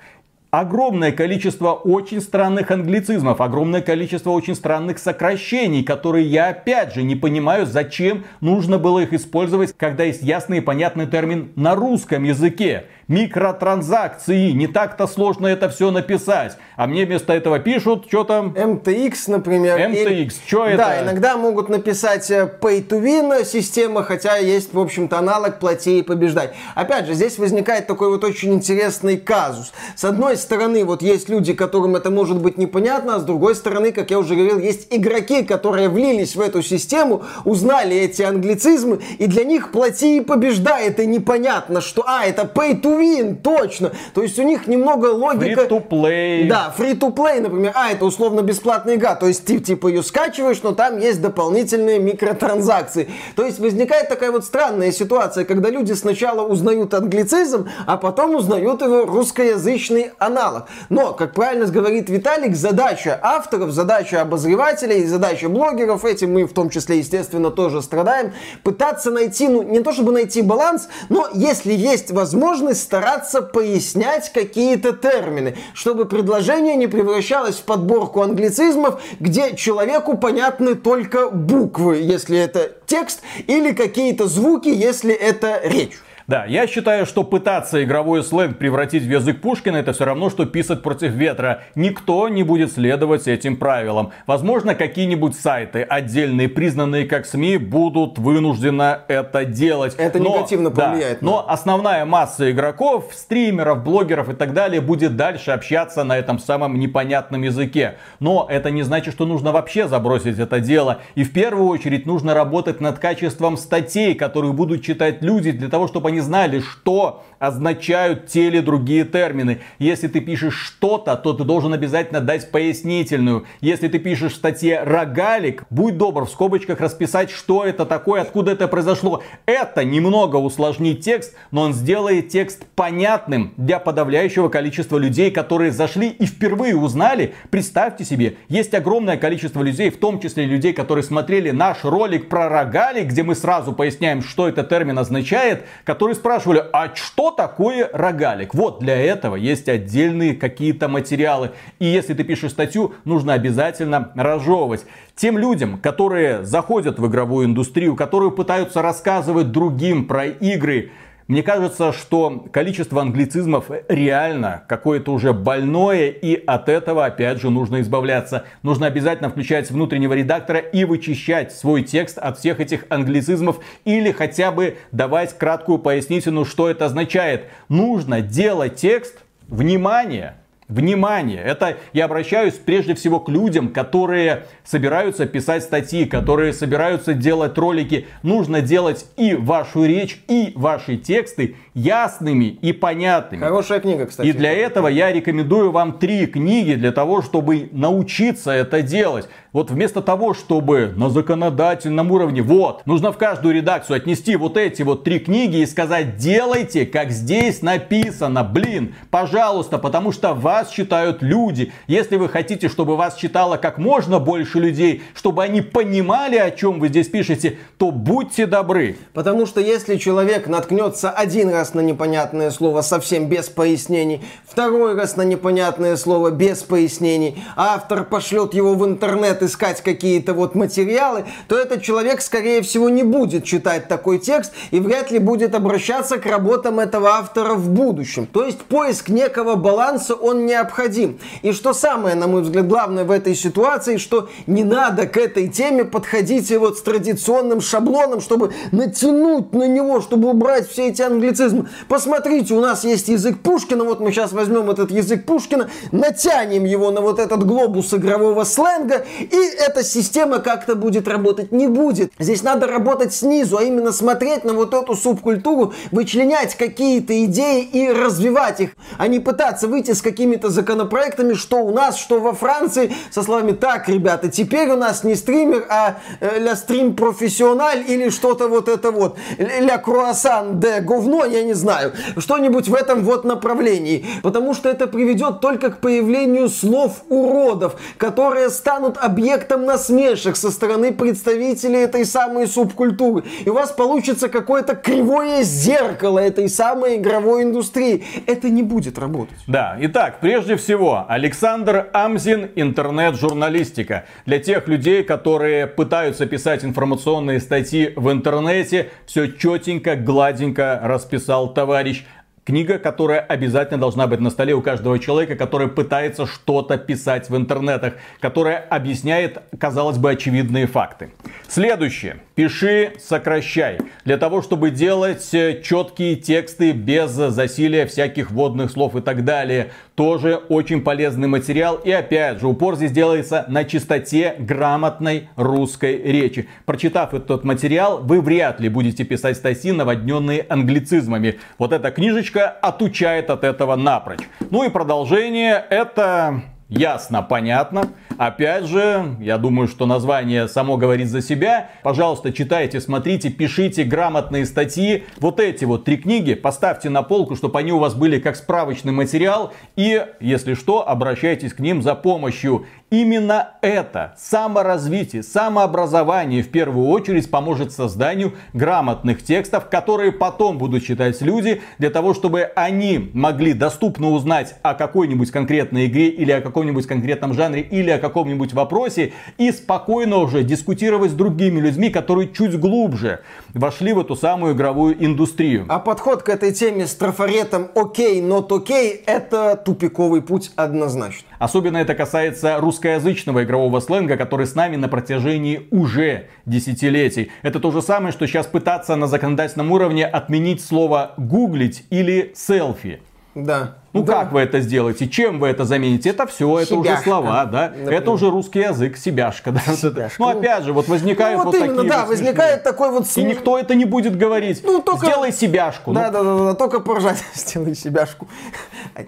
огромное 0.50 1.12
количество 1.12 1.72
очень 1.72 2.20
странных 2.20 2.70
англицизмов, 2.70 3.40
огромное 3.40 3.80
количество 3.80 4.30
очень 4.30 4.54
странных 4.54 4.98
сокращений, 4.98 5.84
которые 5.84 6.26
я 6.26 6.48
опять 6.48 6.94
же 6.94 7.02
не 7.02 7.16
понимаю, 7.16 7.66
зачем 7.66 8.24
нужно 8.40 8.78
было 8.78 9.00
их 9.00 9.12
использовать, 9.12 9.74
когда 9.76 10.04
есть 10.04 10.22
ясный 10.22 10.58
и 10.58 10.62
понятный 10.62 11.06
термин 11.06 11.52
на 11.56 11.74
русском 11.74 12.24
языке 12.24 12.86
микротранзакции. 13.10 14.52
Не 14.52 14.68
так-то 14.68 15.08
сложно 15.08 15.48
это 15.48 15.68
все 15.68 15.90
написать. 15.90 16.56
А 16.76 16.86
мне 16.86 17.04
вместо 17.04 17.32
этого 17.32 17.58
пишут, 17.58 18.04
что 18.06 18.22
там? 18.22 18.52
MTX, 18.52 19.14
например. 19.26 19.78
MTX, 19.80 20.32
что 20.46 20.64
это? 20.64 20.76
Да, 20.76 21.02
иногда 21.02 21.36
могут 21.36 21.68
написать 21.68 22.30
э, 22.30 22.48
Pay 22.60 22.86
to 22.86 23.02
Win 23.02 23.44
система, 23.44 24.04
хотя 24.04 24.36
есть, 24.36 24.72
в 24.72 24.78
общем-то, 24.78 25.18
аналог 25.18 25.58
плати 25.58 25.98
и 25.98 26.02
побеждай. 26.02 26.50
Опять 26.76 27.06
же, 27.06 27.14
здесь 27.14 27.36
возникает 27.36 27.88
такой 27.88 28.10
вот 28.10 28.22
очень 28.22 28.54
интересный 28.54 29.16
казус. 29.16 29.72
С 29.96 30.04
одной 30.04 30.36
стороны, 30.36 30.84
вот 30.84 31.02
есть 31.02 31.28
люди, 31.28 31.52
которым 31.52 31.96
это 31.96 32.10
может 32.10 32.40
быть 32.40 32.58
непонятно, 32.58 33.16
а 33.16 33.18
с 33.18 33.24
другой 33.24 33.56
стороны, 33.56 33.90
как 33.90 34.12
я 34.12 34.20
уже 34.20 34.36
говорил, 34.36 34.60
есть 34.60 34.86
игроки, 34.90 35.42
которые 35.42 35.88
влились 35.88 36.36
в 36.36 36.40
эту 36.40 36.62
систему, 36.62 37.24
узнали 37.44 37.96
эти 37.96 38.22
англицизмы, 38.22 39.00
и 39.18 39.26
для 39.26 39.42
них 39.42 39.72
плати 39.72 40.18
и 40.18 40.20
побеждай. 40.20 40.86
Это 40.86 41.06
непонятно, 41.06 41.80
что, 41.80 42.04
а, 42.06 42.24
это 42.24 42.42
Pay 42.42 42.80
to 42.80 42.99
win, 43.00 43.36
точно. 43.36 43.92
То 44.14 44.22
есть 44.22 44.38
у 44.38 44.42
них 44.42 44.66
немного 44.66 45.06
логика... 45.06 45.62
Free 45.62 45.68
to 45.68 45.88
play. 45.88 46.48
Да, 46.48 46.74
free 46.76 46.98
to 46.98 47.14
play, 47.14 47.40
например. 47.40 47.72
А, 47.74 47.90
это 47.90 48.04
условно 48.04 48.42
бесплатная 48.42 48.96
игра. 48.96 49.14
То 49.14 49.26
есть 49.26 49.44
ты 49.44 49.58
типа 49.58 49.88
ее 49.88 50.02
скачиваешь, 50.02 50.62
но 50.62 50.72
там 50.72 50.98
есть 50.98 51.20
дополнительные 51.20 51.98
микротранзакции. 51.98 53.08
То 53.36 53.44
есть 53.44 53.58
возникает 53.58 54.08
такая 54.08 54.30
вот 54.30 54.44
странная 54.44 54.92
ситуация, 54.92 55.44
когда 55.44 55.70
люди 55.70 55.92
сначала 55.92 56.46
узнают 56.46 56.94
англицизм, 56.94 57.68
а 57.86 57.96
потом 57.96 58.34
узнают 58.34 58.82
его 58.82 59.04
русскоязычный 59.04 60.12
аналог. 60.18 60.66
Но, 60.88 61.12
как 61.12 61.34
правильно 61.34 61.66
говорит 61.66 62.10
Виталик, 62.10 62.56
задача 62.56 63.18
авторов, 63.22 63.70
задача 63.70 64.20
обозревателей, 64.20 65.04
задача 65.06 65.48
блогеров, 65.48 66.04
этим 66.04 66.34
мы 66.34 66.44
в 66.44 66.52
том 66.52 66.70
числе, 66.70 66.98
естественно, 66.98 67.50
тоже 67.50 67.82
страдаем, 67.82 68.32
пытаться 68.62 69.10
найти, 69.10 69.48
ну, 69.48 69.62
не 69.62 69.80
то 69.80 69.92
чтобы 69.92 70.12
найти 70.12 70.42
баланс, 70.42 70.88
но 71.08 71.28
если 71.32 71.72
есть 71.72 72.10
возможность 72.10 72.82
стараться 72.90 73.40
пояснять 73.40 74.32
какие-то 74.32 74.92
термины, 74.92 75.56
чтобы 75.74 76.06
предложение 76.06 76.74
не 76.74 76.88
превращалось 76.88 77.54
в 77.54 77.62
подборку 77.62 78.20
англицизмов, 78.20 79.00
где 79.20 79.54
человеку 79.54 80.18
понятны 80.18 80.74
только 80.74 81.30
буквы, 81.30 81.98
если 81.98 82.36
это 82.36 82.72
текст, 82.86 83.20
или 83.46 83.70
какие-то 83.70 84.26
звуки, 84.26 84.70
если 84.70 85.14
это 85.14 85.60
речь. 85.62 86.00
Да, 86.26 86.44
я 86.44 86.66
считаю, 86.66 87.06
что 87.06 87.24
пытаться 87.24 87.82
игровой 87.82 88.22
сленг 88.22 88.58
превратить 88.58 89.02
в 89.02 89.10
язык 89.10 89.40
Пушкина 89.40 89.76
это 89.76 89.92
все 89.92 90.04
равно, 90.04 90.30
что 90.30 90.46
писать 90.46 90.82
против 90.82 91.12
ветра. 91.12 91.62
Никто 91.74 92.28
не 92.28 92.42
будет 92.42 92.72
следовать 92.72 93.26
этим 93.26 93.56
правилам. 93.56 94.12
Возможно, 94.26 94.74
какие-нибудь 94.74 95.34
сайты, 95.34 95.82
отдельные, 95.82 96.48
признанные 96.48 97.06
как 97.06 97.26
СМИ, 97.26 97.58
будут 97.58 98.18
вынуждены 98.18 98.98
это 99.08 99.44
делать. 99.44 99.94
Это 99.96 100.18
но, 100.18 100.36
негативно 100.36 100.70
повлияет. 100.70 101.20
Да, 101.20 101.26
но 101.26 101.44
основная 101.48 102.04
масса 102.04 102.50
игроков, 102.50 103.10
стримеров, 103.12 103.82
блогеров 103.82 104.28
и 104.28 104.34
так 104.34 104.52
далее 104.52 104.80
будет 104.80 105.16
дальше 105.16 105.50
общаться 105.50 106.04
на 106.04 106.16
этом 106.18 106.38
самом 106.38 106.78
непонятном 106.78 107.42
языке. 107.42 107.96
Но 108.20 108.46
это 108.48 108.70
не 108.70 108.82
значит, 108.82 109.14
что 109.14 109.26
нужно 109.26 109.52
вообще 109.52 109.88
забросить 109.88 110.38
это 110.38 110.60
дело. 110.60 110.98
И 111.14 111.24
в 111.24 111.32
первую 111.32 111.68
очередь 111.68 112.06
нужно 112.06 112.34
работать 112.34 112.80
над 112.80 112.98
качеством 112.98 113.56
статей, 113.56 114.14
которые 114.14 114.52
будут 114.52 114.82
читать 114.82 115.22
люди 115.22 115.50
для 115.50 115.68
того, 115.68 115.88
чтобы 115.88 116.08
они 116.08 116.19
знали, 116.20 116.60
что 116.60 117.22
означают 117.40 118.26
те 118.26 118.48
или 118.48 118.60
другие 118.60 119.04
термины. 119.04 119.60
Если 119.78 120.08
ты 120.08 120.20
пишешь 120.20 120.54
что-то, 120.54 121.16
то 121.16 121.32
ты 121.32 121.42
должен 121.44 121.72
обязательно 121.72 122.20
дать 122.20 122.50
пояснительную. 122.50 123.46
Если 123.62 123.88
ты 123.88 123.98
пишешь 123.98 124.32
в 124.32 124.36
статье 124.36 124.82
«рогалик», 124.84 125.64
будь 125.70 125.96
добр 125.96 126.26
в 126.26 126.30
скобочках 126.30 126.80
расписать, 126.80 127.30
что 127.30 127.64
это 127.64 127.86
такое, 127.86 128.20
откуда 128.20 128.52
это 128.52 128.68
произошло. 128.68 129.22
Это 129.46 129.84
немного 129.84 130.36
усложнит 130.36 131.00
текст, 131.00 131.34
но 131.50 131.62
он 131.62 131.72
сделает 131.72 132.28
текст 132.28 132.66
понятным 132.76 133.54
для 133.56 133.78
подавляющего 133.78 134.50
количества 134.50 134.98
людей, 134.98 135.30
которые 135.30 135.72
зашли 135.72 136.08
и 136.08 136.26
впервые 136.26 136.76
узнали. 136.76 137.34
Представьте 137.48 138.04
себе, 138.04 138.36
есть 138.48 138.74
огромное 138.74 139.16
количество 139.16 139.62
людей, 139.62 139.88
в 139.88 139.96
том 139.96 140.20
числе 140.20 140.44
людей, 140.44 140.74
которые 140.74 141.04
смотрели 141.04 141.52
наш 141.52 141.84
ролик 141.84 142.28
про 142.28 142.50
рогалик, 142.50 143.06
где 143.06 143.22
мы 143.22 143.34
сразу 143.34 143.72
поясняем, 143.72 144.22
что 144.22 144.46
этот 144.46 144.68
термин 144.68 144.98
означает, 144.98 145.64
которые 146.00 146.16
спрашивали, 146.16 146.64
а 146.72 146.94
что 146.94 147.30
такое 147.30 147.90
рогалик? 147.92 148.54
Вот 148.54 148.78
для 148.80 148.96
этого 148.96 149.36
есть 149.36 149.68
отдельные 149.68 150.34
какие-то 150.34 150.88
материалы. 150.88 151.50
И 151.78 151.84
если 151.84 152.14
ты 152.14 152.24
пишешь 152.24 152.52
статью, 152.52 152.94
нужно 153.04 153.34
обязательно 153.34 154.10
разжевывать. 154.14 154.86
Тем 155.14 155.36
людям, 155.36 155.76
которые 155.76 156.42
заходят 156.42 156.98
в 156.98 157.06
игровую 157.06 157.44
индустрию, 157.44 157.96
которые 157.96 158.30
пытаются 158.30 158.80
рассказывать 158.80 159.52
другим 159.52 160.06
про 160.06 160.24
игры, 160.24 160.90
мне 161.30 161.44
кажется, 161.44 161.92
что 161.92 162.44
количество 162.50 163.00
англицизмов 163.02 163.70
реально 163.86 164.64
какое-то 164.66 165.12
уже 165.12 165.32
больное, 165.32 166.08
и 166.08 166.34
от 166.34 166.68
этого, 166.68 167.06
опять 167.06 167.40
же, 167.40 167.50
нужно 167.50 167.82
избавляться. 167.82 168.46
Нужно 168.64 168.88
обязательно 168.88 169.30
включать 169.30 169.70
внутреннего 169.70 170.12
редактора 170.14 170.58
и 170.58 170.82
вычищать 170.84 171.52
свой 171.52 171.84
текст 171.84 172.18
от 172.18 172.40
всех 172.40 172.58
этих 172.58 172.84
англицизмов, 172.88 173.60
или 173.84 174.10
хотя 174.10 174.50
бы 174.50 174.76
давать 174.90 175.38
краткую 175.38 175.78
пояснительную, 175.78 176.44
что 176.44 176.68
это 176.68 176.86
означает. 176.86 177.44
Нужно 177.68 178.22
делать 178.22 178.74
текст, 178.74 179.20
внимание, 179.46 180.34
Внимание! 180.70 181.42
Это 181.42 181.78
я 181.92 182.04
обращаюсь 182.04 182.54
прежде 182.54 182.94
всего 182.94 183.18
к 183.18 183.28
людям, 183.28 183.70
которые 183.70 184.44
собираются 184.62 185.26
писать 185.26 185.64
статьи, 185.64 186.04
которые 186.04 186.52
собираются 186.52 187.12
делать 187.12 187.58
ролики. 187.58 188.06
Нужно 188.22 188.60
делать 188.60 189.04
и 189.16 189.34
вашу 189.34 189.84
речь, 189.84 190.22
и 190.28 190.52
ваши 190.54 190.96
тексты 190.96 191.56
ясными 191.74 192.44
и 192.44 192.72
понятными. 192.72 193.40
Хорошая 193.40 193.80
книга, 193.80 194.06
кстати. 194.06 194.28
И 194.28 194.32
для 194.32 194.52
этого 194.52 194.86
я 194.86 195.12
рекомендую 195.12 195.72
вам 195.72 195.98
три 195.98 196.26
книги 196.26 196.74
для 196.74 196.92
того, 196.92 197.20
чтобы 197.20 197.68
научиться 197.72 198.52
это 198.52 198.82
делать. 198.82 199.28
Вот 199.52 199.70
вместо 199.72 200.00
того, 200.00 200.32
чтобы 200.32 200.92
на 200.94 201.10
законодательном 201.10 202.12
уровне, 202.12 202.42
вот, 202.42 202.86
нужно 202.86 203.10
в 203.10 203.18
каждую 203.18 203.54
редакцию 203.54 203.96
отнести 203.96 204.36
вот 204.36 204.56
эти 204.56 204.82
вот 204.82 205.02
три 205.02 205.18
книги 205.18 205.56
и 205.56 205.66
сказать, 205.66 206.16
делайте, 206.16 206.86
как 206.86 207.10
здесь 207.10 207.60
написано, 207.60 208.44
блин, 208.44 208.94
пожалуйста, 209.10 209.78
потому 209.78 210.12
что 210.12 210.34
вас 210.34 210.59
читают 210.68 211.22
люди. 211.22 211.72
Если 211.86 212.16
вы 212.16 212.28
хотите, 212.28 212.68
чтобы 212.68 212.96
вас 212.96 213.14
читало 213.14 213.56
как 213.56 213.78
можно 213.78 214.18
больше 214.18 214.58
людей, 214.58 215.02
чтобы 215.14 215.42
они 215.42 215.60
понимали, 215.60 216.36
о 216.36 216.50
чем 216.50 216.80
вы 216.80 216.88
здесь 216.88 217.08
пишете, 217.08 217.58
то 217.78 217.90
будьте 217.90 218.46
добры. 218.46 218.96
Потому 219.14 219.46
что 219.46 219.60
если 219.60 219.96
человек 219.96 220.46
наткнется 220.46 221.10
один 221.10 221.50
раз 221.50 221.74
на 221.74 221.80
непонятное 221.80 222.50
слово 222.50 222.82
совсем 222.82 223.28
без 223.28 223.48
пояснений, 223.48 224.22
второй 224.46 224.94
раз 224.94 225.16
на 225.16 225.22
непонятное 225.22 225.96
слово 225.96 226.30
без 226.30 226.62
пояснений, 226.62 227.42
а 227.56 227.74
автор 227.74 228.04
пошлет 228.04 228.54
его 228.54 228.74
в 228.74 228.84
интернет 228.84 229.42
искать 229.42 229.80
какие-то 229.80 230.34
вот 230.34 230.54
материалы, 230.54 231.24
то 231.48 231.58
этот 231.58 231.82
человек, 231.82 232.20
скорее 232.20 232.62
всего, 232.62 232.88
не 232.88 233.02
будет 233.02 233.44
читать 233.44 233.88
такой 233.88 234.18
текст 234.18 234.52
и 234.70 234.80
вряд 234.80 235.10
ли 235.10 235.18
будет 235.18 235.54
обращаться 235.54 236.18
к 236.18 236.26
работам 236.26 236.80
этого 236.80 237.10
автора 237.10 237.54
в 237.54 237.70
будущем. 237.70 238.26
То 238.26 238.44
есть 238.44 238.62
поиск 238.62 239.08
некого 239.08 239.54
баланса, 239.54 240.14
он 240.14 240.46
необходим. 240.50 241.18
И 241.42 241.52
что 241.52 241.72
самое, 241.72 242.14
на 242.14 242.26
мой 242.26 242.42
взгляд, 242.42 242.68
главное 242.68 243.04
в 243.04 243.10
этой 243.10 243.34
ситуации, 243.34 243.96
что 243.96 244.28
не 244.46 244.64
надо 244.64 245.06
к 245.06 245.16
этой 245.16 245.48
теме 245.48 245.84
подходить 245.84 246.50
и 246.50 246.56
вот 246.56 246.78
с 246.78 246.82
традиционным 246.82 247.60
шаблоном, 247.60 248.20
чтобы 248.20 248.52
натянуть 248.72 249.52
на 249.52 249.68
него, 249.68 250.00
чтобы 250.00 250.28
убрать 250.28 250.68
все 250.68 250.88
эти 250.88 251.02
англицизмы. 251.02 251.68
Посмотрите, 251.88 252.54
у 252.54 252.60
нас 252.60 252.84
есть 252.84 253.08
язык 253.08 253.40
Пушкина, 253.40 253.84
вот 253.84 254.00
мы 254.00 254.12
сейчас 254.12 254.32
возьмем 254.32 254.70
этот 254.70 254.90
язык 254.90 255.24
Пушкина, 255.24 255.70
натянем 255.92 256.64
его 256.64 256.90
на 256.90 257.00
вот 257.00 257.18
этот 257.18 257.44
глобус 257.46 257.94
игрового 257.94 258.44
сленга 258.44 259.04
и 259.20 259.36
эта 259.36 259.84
система 259.84 260.38
как-то 260.38 260.74
будет 260.74 261.06
работать. 261.08 261.52
Не 261.52 261.68
будет. 261.68 262.12
Здесь 262.18 262.42
надо 262.42 262.66
работать 262.66 263.14
снизу, 263.14 263.58
а 263.58 263.62
именно 263.62 263.92
смотреть 263.92 264.44
на 264.44 264.54
вот 264.54 264.74
эту 264.74 264.94
субкультуру, 264.94 265.72
вычленять 265.90 266.54
какие-то 266.54 267.24
идеи 267.24 267.62
и 267.62 267.90
развивать 267.90 268.60
их, 268.60 268.70
а 268.98 269.06
не 269.08 269.20
пытаться 269.20 269.68
выйти 269.68 269.92
с 269.92 270.02
какими-то 270.02 270.39
законопроектами, 270.48 271.34
что 271.34 271.58
у 271.58 271.72
нас, 271.72 271.98
что 271.98 272.20
во 272.20 272.32
Франции, 272.32 272.92
со 273.10 273.22
словами 273.22 273.52
«Так, 273.52 273.88
ребята, 273.88 274.28
теперь 274.28 274.70
у 274.70 274.76
нас 274.76 275.04
не 275.04 275.14
стример, 275.14 275.66
а 275.68 275.98
э, 276.20 276.38
ля 276.38 276.56
стрим 276.56 276.96
профессиональ» 276.96 277.84
или 277.86 278.08
что-то 278.10 278.48
вот 278.48 278.68
это 278.68 278.90
вот. 278.90 279.18
Ля 279.38 279.78
круассан 279.78 280.60
де 280.60 280.80
говно, 280.80 281.24
я 281.24 281.42
не 281.42 281.54
знаю. 281.54 281.92
Что-нибудь 282.16 282.68
в 282.68 282.74
этом 282.74 283.04
вот 283.04 283.24
направлении. 283.24 284.06
Потому 284.22 284.54
что 284.54 284.68
это 284.68 284.86
приведет 284.86 285.40
только 285.40 285.70
к 285.70 285.78
появлению 285.78 286.48
слов 286.48 287.02
уродов, 287.08 287.76
которые 287.98 288.50
станут 288.50 288.96
объектом 288.98 289.64
насмешек 289.64 290.36
со 290.36 290.50
стороны 290.50 290.92
представителей 290.92 291.80
этой 291.80 292.04
самой 292.04 292.46
субкультуры. 292.46 293.24
И 293.44 293.50
у 293.50 293.54
вас 293.54 293.72
получится 293.72 294.28
какое-то 294.28 294.74
кривое 294.74 295.42
зеркало 295.42 296.18
этой 296.18 296.48
самой 296.48 296.96
игровой 296.96 297.42
индустрии. 297.42 298.04
Это 298.26 298.48
не 298.48 298.62
будет 298.62 298.98
работать. 298.98 299.38
Да, 299.46 299.76
итак, 299.80 300.18
прежде 300.20 300.56
всего, 300.56 301.04
Александр 301.08 301.88
Амзин, 301.92 302.50
интернет-журналистика. 302.54 304.04
Для 304.26 304.38
тех 304.38 304.68
людей, 304.68 305.02
которые 305.02 305.66
пытаются 305.66 306.26
писать 306.26 306.64
информационные 306.64 307.40
статьи 307.40 307.92
в 307.96 308.10
интернете, 308.10 308.90
все 309.06 309.26
четенько, 309.28 309.96
гладенько 309.96 310.80
расписал 310.82 311.52
товарищ. 311.52 312.04
Книга, 312.42 312.78
которая 312.78 313.20
обязательно 313.20 313.78
должна 313.78 314.06
быть 314.06 314.18
на 314.18 314.30
столе 314.30 314.54
у 314.54 314.62
каждого 314.62 314.98
человека, 314.98 315.36
который 315.36 315.68
пытается 315.68 316.26
что-то 316.26 316.78
писать 316.78 317.28
в 317.28 317.36
интернетах, 317.36 317.94
которая 318.18 318.56
объясняет, 318.56 319.42
казалось 319.58 319.98
бы, 319.98 320.10
очевидные 320.10 320.66
факты. 320.66 321.10
Следующее. 321.46 322.16
Пиши, 322.34 322.94
сокращай. 322.98 323.78
Для 324.04 324.16
того, 324.16 324.40
чтобы 324.40 324.70
делать 324.70 325.32
э, 325.34 325.60
четкие 325.62 326.16
тексты 326.16 326.72
без 326.72 327.10
засилия 327.10 327.86
всяких 327.86 328.30
вводных 328.30 328.70
слов 328.70 328.96
и 328.96 329.00
так 329.00 329.24
далее. 329.24 329.70
Тоже 330.00 330.36
очень 330.48 330.80
полезный 330.80 331.28
материал. 331.28 331.76
И 331.76 331.90
опять 331.90 332.40
же, 332.40 332.46
упор 332.46 332.74
здесь 332.74 332.90
делается 332.90 333.44
на 333.48 333.64
чистоте 333.64 334.34
грамотной 334.38 335.28
русской 335.36 335.94
речи. 336.02 336.48
Прочитав 336.64 337.12
этот 337.12 337.44
материал, 337.44 337.98
вы 338.02 338.22
вряд 338.22 338.60
ли 338.60 338.70
будете 338.70 339.04
писать 339.04 339.36
статьи, 339.36 339.72
наводненные 339.72 340.46
англицизмами. 340.48 341.38
Вот 341.58 341.74
эта 341.74 341.90
книжечка 341.90 342.48
отучает 342.48 343.28
от 343.28 343.44
этого 343.44 343.76
напрочь. 343.76 344.26
Ну 344.48 344.64
и 344.64 344.70
продолжение 344.70 345.62
это 345.68 346.44
ясно, 346.70 347.22
понятно. 347.22 347.88
Опять 348.16 348.64
же, 348.64 349.16
я 349.20 349.38
думаю, 349.38 349.68
что 349.68 349.86
название 349.86 350.48
само 350.48 350.76
говорит 350.76 351.08
за 351.08 351.20
себя. 351.20 351.70
Пожалуйста, 351.82 352.32
читайте, 352.32 352.80
смотрите, 352.80 353.30
пишите 353.30 353.84
грамотные 353.84 354.46
статьи. 354.46 355.04
Вот 355.18 355.40
эти 355.40 355.64
вот 355.64 355.84
три 355.84 355.96
книги 355.96 356.34
поставьте 356.34 356.88
на 356.90 357.02
полку, 357.02 357.36
чтобы 357.36 357.58
они 357.58 357.72
у 357.72 357.78
вас 357.78 357.94
были 357.94 358.18
как 358.18 358.36
справочный 358.36 358.92
материал. 358.92 359.52
И, 359.76 360.04
если 360.20 360.54
что, 360.54 360.88
обращайтесь 360.88 361.52
к 361.52 361.58
ним 361.58 361.82
за 361.82 361.94
помощью. 361.94 362.66
Именно 362.90 363.50
это 363.60 364.16
саморазвитие, 364.18 365.22
самообразование 365.22 366.42
в 366.42 366.48
первую 366.48 366.88
очередь 366.88 367.30
поможет 367.30 367.70
созданию 367.70 368.32
грамотных 368.52 369.22
текстов, 369.22 369.68
которые 369.68 370.10
потом 370.10 370.58
будут 370.58 370.84
читать 370.84 371.20
люди, 371.20 371.62
для 371.78 371.90
того, 371.90 372.14
чтобы 372.14 372.50
они 372.56 373.10
могли 373.14 373.52
доступно 373.52 374.10
узнать 374.10 374.56
о 374.62 374.74
какой-нибудь 374.74 375.30
конкретной 375.30 375.86
игре 375.86 376.08
или 376.08 376.32
о 376.32 376.40
каком-нибудь 376.40 376.88
конкретном 376.88 377.32
жанре 377.32 377.60
или 377.60 377.90
о 377.90 378.00
каком-нибудь 378.00 378.54
вопросе 378.54 379.12
и 379.38 379.52
спокойно 379.52 380.16
уже 380.16 380.42
дискутировать 380.42 381.12
с 381.12 381.14
другими 381.14 381.60
людьми, 381.60 381.90
которые 381.90 382.32
чуть 382.32 382.58
глубже 382.58 383.20
вошли 383.54 383.92
в 383.92 384.00
эту 384.00 384.16
самую 384.16 384.54
игровую 384.54 384.96
индустрию. 385.04 385.64
А 385.68 385.78
подход 385.78 386.24
к 386.24 386.28
этой 386.28 386.52
теме 386.52 386.88
с 386.88 386.94
трафаретом 386.96 387.68
окей, 387.76 388.20
not 388.20 388.52
окей, 388.52 389.00
это 389.06 389.54
тупиковый 389.54 390.22
путь 390.22 390.50
однозначно. 390.56 391.29
Особенно 391.40 391.78
это 391.78 391.94
касается 391.94 392.60
русскоязычного 392.60 393.44
игрового 393.44 393.80
сленга, 393.80 394.18
который 394.18 394.46
с 394.46 394.54
нами 394.54 394.76
на 394.76 394.88
протяжении 394.88 395.66
уже 395.70 396.26
десятилетий. 396.44 397.32
Это 397.40 397.60
то 397.60 397.70
же 397.70 397.80
самое, 397.80 398.12
что 398.12 398.26
сейчас 398.26 398.46
пытаться 398.46 398.94
на 398.94 399.06
законодательном 399.06 399.72
уровне 399.72 400.06
отменить 400.06 400.62
слово 400.62 401.14
гуглить 401.16 401.86
или 401.88 402.32
селфи. 402.34 403.00
Да. 403.34 403.76
Ну 403.92 404.02
да. 404.02 404.12
как 404.12 404.32
вы 404.32 404.40
это 404.40 404.60
сделаете? 404.60 405.08
Чем 405.08 405.38
вы 405.38 405.48
это 405.48 405.64
замените? 405.64 406.10
Это 406.10 406.26
все, 406.26 406.58
это 406.58 406.74
Себяшка, 406.74 406.90
уже 406.92 407.02
слова, 407.02 407.44
да? 407.44 407.68
например. 407.68 407.92
Это 407.92 408.10
уже 408.10 408.30
русский 408.30 408.60
язык, 408.60 408.96
себяшка, 408.96 409.52
да? 409.52 409.60
Себяшка. 409.60 410.16
Ну 410.20 410.28
опять 410.28 410.64
же, 410.64 410.72
вот 410.72 410.88
возникают 410.88 411.38
Ну, 411.38 411.44
вот, 411.44 411.54
вот 411.54 411.64
именно, 411.64 411.76
такие 411.76 411.90
да, 411.90 412.00
вот 412.00 412.08
возникает 412.08 412.62
такой 412.64 412.90
вот... 412.90 413.06
И 413.16 413.22
никто 413.22 413.56
это 413.58 413.74
не 413.74 413.84
будет 413.84 414.16
говорить. 414.16 414.62
Ну, 414.64 414.82
только- 414.82 415.06
Сделай 415.06 415.32
себяшку. 415.32 415.92
Да, 415.92 416.06
Ну, 416.06 416.12
да, 416.12 416.22
да, 416.22 416.44
да, 416.44 416.54
только 416.54 416.80
поржать, 416.80 417.22
сделай 417.34 417.74
себяшку. 417.76 418.28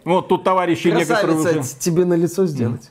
Вот 0.04 0.28
тут 0.28 0.44
товарищи 0.44 0.88
некоторые 0.88 1.36
Красавица, 1.36 1.58
уже... 1.60 1.76
тебе 1.78 2.04
на 2.04 2.14
лицо 2.14 2.46
сделать. 2.46 2.90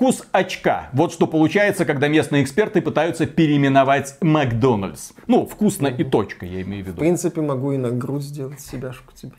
Вкус 0.00 0.22
очка. 0.32 0.88
Вот 0.94 1.12
что 1.12 1.26
получается, 1.26 1.84
когда 1.84 2.08
местные 2.08 2.42
эксперты 2.42 2.80
пытаются 2.80 3.26
переименовать 3.26 4.16
Макдональдс. 4.22 5.12
Ну, 5.26 5.44
вкусно 5.44 5.88
и 5.88 6.04
точка, 6.04 6.46
я 6.46 6.62
имею 6.62 6.82
в 6.82 6.86
В 6.86 6.90
виду. 6.92 7.00
принципе, 7.00 7.42
могу 7.42 7.72
и 7.72 7.76
на 7.76 7.90
грудь 7.90 8.22
сделать 8.22 8.62
себяшку 8.62 9.12
тебе. 9.14 9.32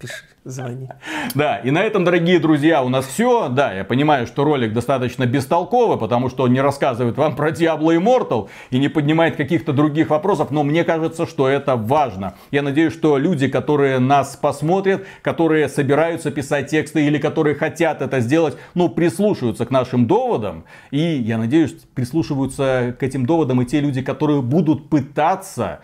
Пиши. 0.00 0.24
Звони. 0.46 0.88
Да, 1.34 1.56
и 1.56 1.72
на 1.72 1.82
этом, 1.82 2.04
дорогие 2.04 2.38
друзья, 2.38 2.84
у 2.84 2.88
нас 2.88 3.04
все. 3.04 3.48
Да, 3.48 3.72
я 3.72 3.82
понимаю, 3.82 4.28
что 4.28 4.44
ролик 4.44 4.72
достаточно 4.72 5.26
бестолковый, 5.26 5.98
потому 5.98 6.30
что 6.30 6.44
он 6.44 6.52
не 6.52 6.60
рассказывает 6.60 7.16
вам 7.16 7.34
про 7.34 7.50
Diablo 7.50 7.98
Immortal 7.98 8.48
и 8.70 8.78
не 8.78 8.86
поднимает 8.86 9.34
каких-то 9.34 9.72
других 9.72 10.10
вопросов, 10.10 10.52
но 10.52 10.62
мне 10.62 10.84
кажется, 10.84 11.26
что 11.26 11.48
это 11.48 11.74
важно. 11.74 12.34
Я 12.52 12.62
надеюсь, 12.62 12.92
что 12.92 13.18
люди, 13.18 13.48
которые 13.48 13.98
нас 13.98 14.36
посмотрят, 14.36 15.04
которые 15.20 15.68
собираются 15.68 16.30
писать 16.30 16.70
тексты 16.70 17.04
или 17.04 17.18
которые 17.18 17.56
хотят 17.56 18.00
это 18.00 18.20
сделать, 18.20 18.56
ну, 18.74 18.88
прислушиваются 18.88 19.66
к 19.66 19.72
нашим 19.72 20.06
доводам. 20.06 20.64
И 20.92 21.00
я 21.00 21.38
надеюсь, 21.38 21.72
прислушиваются 21.92 22.94
к 22.96 23.02
этим 23.02 23.26
доводам 23.26 23.62
и 23.62 23.66
те 23.66 23.80
люди, 23.80 24.00
которые 24.00 24.42
будут 24.42 24.90
пытаться 24.90 25.80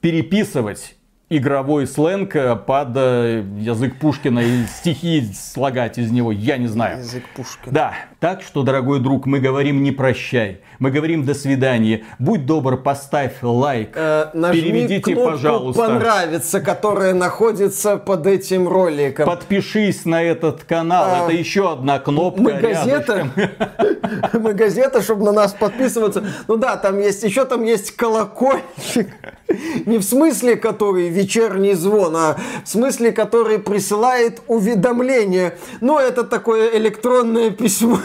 переписывать 0.00 0.95
игровой 1.28 1.86
сленг 1.86 2.36
э, 2.36 2.54
под 2.56 2.96
э, 2.96 3.44
язык 3.58 3.98
Пушкина 3.98 4.40
и 4.40 4.66
стихи 4.66 5.32
слагать 5.34 5.98
из 5.98 6.10
него, 6.10 6.30
я 6.30 6.56
не 6.56 6.68
знаю. 6.68 6.98
Язык 6.98 7.24
Пушкина. 7.34 7.72
Да, 7.72 7.94
так 8.20 8.42
что, 8.42 8.62
дорогой 8.62 9.00
друг, 9.00 9.26
мы 9.26 9.40
говорим 9.40 9.82
не 9.82 9.92
прощай, 9.92 10.60
мы 10.78 10.90
говорим 10.90 11.24
до 11.24 11.34
свидания. 11.34 12.04
Будь 12.18 12.46
добр, 12.46 12.76
поставь 12.78 13.34
лайк, 13.42 13.90
Э, 13.94 14.30
нажми 14.32 14.62
переведите, 14.62 15.14
кнопку 15.14 15.32
пожалуйста. 15.32 15.82
понравится, 15.82 16.60
которая 16.60 17.12
находится 17.14 17.96
под 17.98 18.26
этим 18.26 18.68
роликом. 18.68 19.26
Подпишись 19.26 20.04
на 20.06 20.22
этот 20.22 20.64
канал, 20.64 21.04
А, 21.08 21.24
это 21.24 21.32
еще 21.36 21.72
одна 21.72 21.98
кнопка 21.98 22.40
Мы 22.40 22.52
газета, 22.54 23.28
мы 24.32 24.54
газета, 24.54 25.02
чтобы 25.02 25.24
на 25.24 25.32
нас 25.32 25.52
подписываться. 25.52 26.24
Ну 26.48 26.56
да, 26.56 26.76
там 26.76 26.98
есть, 26.98 27.22
еще 27.22 27.44
там 27.44 27.64
есть 27.64 27.92
колокольчик. 27.96 29.08
Не 29.86 29.98
в 29.98 30.02
смысле, 30.02 30.56
который 30.56 31.08
вечерний 31.08 31.74
звон, 31.74 32.16
а 32.16 32.36
в 32.64 32.68
смысле, 32.68 33.12
который 33.12 33.58
присылает 33.58 34.42
уведомление. 34.48 35.56
Ну, 35.80 35.98
это 35.98 36.24
такое 36.24 36.76
электронное 36.76 37.50
письмо. 37.50 37.98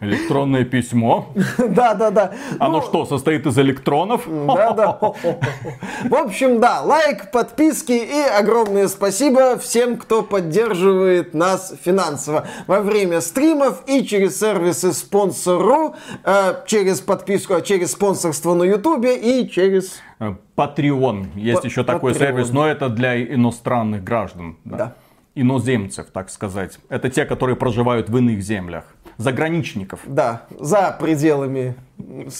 Электронное 0.00 0.64
письмо. 0.64 1.32
Да, 1.58 1.94
да, 1.94 2.10
да. 2.10 2.32
Оно 2.58 2.82
что, 2.82 3.04
состоит 3.04 3.46
из 3.46 3.58
электронов? 3.58 4.22
Да, 4.26 4.72
да. 4.72 4.98
В 6.04 6.14
общем, 6.14 6.60
да, 6.60 6.80
лайк, 6.82 7.30
подписки 7.30 7.92
и 7.92 8.20
огромное 8.20 8.88
спасибо 8.88 9.58
всем, 9.58 9.96
кто 9.96 10.22
поддерживает 10.22 11.34
нас 11.34 11.74
финансово 11.82 12.46
во 12.66 12.80
время 12.80 13.20
стримов 13.20 13.82
и 13.86 14.04
через 14.04 14.38
сервисы 14.38 14.92
спонсору, 14.92 15.94
э, 16.24 16.54
через 16.66 17.00
подписку, 17.00 17.54
а 17.54 17.60
через 17.60 17.92
спонсорство 17.92 18.54
на 18.54 18.64
ютубе 18.64 19.16
и 19.16 19.48
через... 19.48 20.00
Э, 20.18 20.34
Patreon. 20.56 21.28
Есть 21.36 21.64
еще 21.64 21.84
такой 21.84 22.12
Patreon. 22.12 22.18
сервис, 22.18 22.50
но 22.50 22.66
это 22.66 22.88
для 22.88 23.22
иностранных 23.22 24.02
граждан. 24.04 24.56
Да. 24.64 24.94
Иноземцев, 25.34 26.06
так 26.12 26.28
сказать. 26.28 26.78
Это 26.88 27.08
те, 27.08 27.24
которые 27.24 27.56
проживают 27.56 28.10
в 28.10 28.16
иных 28.18 28.42
землях. 28.42 28.84
Заграничников. 29.18 30.00
Да, 30.06 30.46
за 30.58 30.96
пределами 30.98 31.74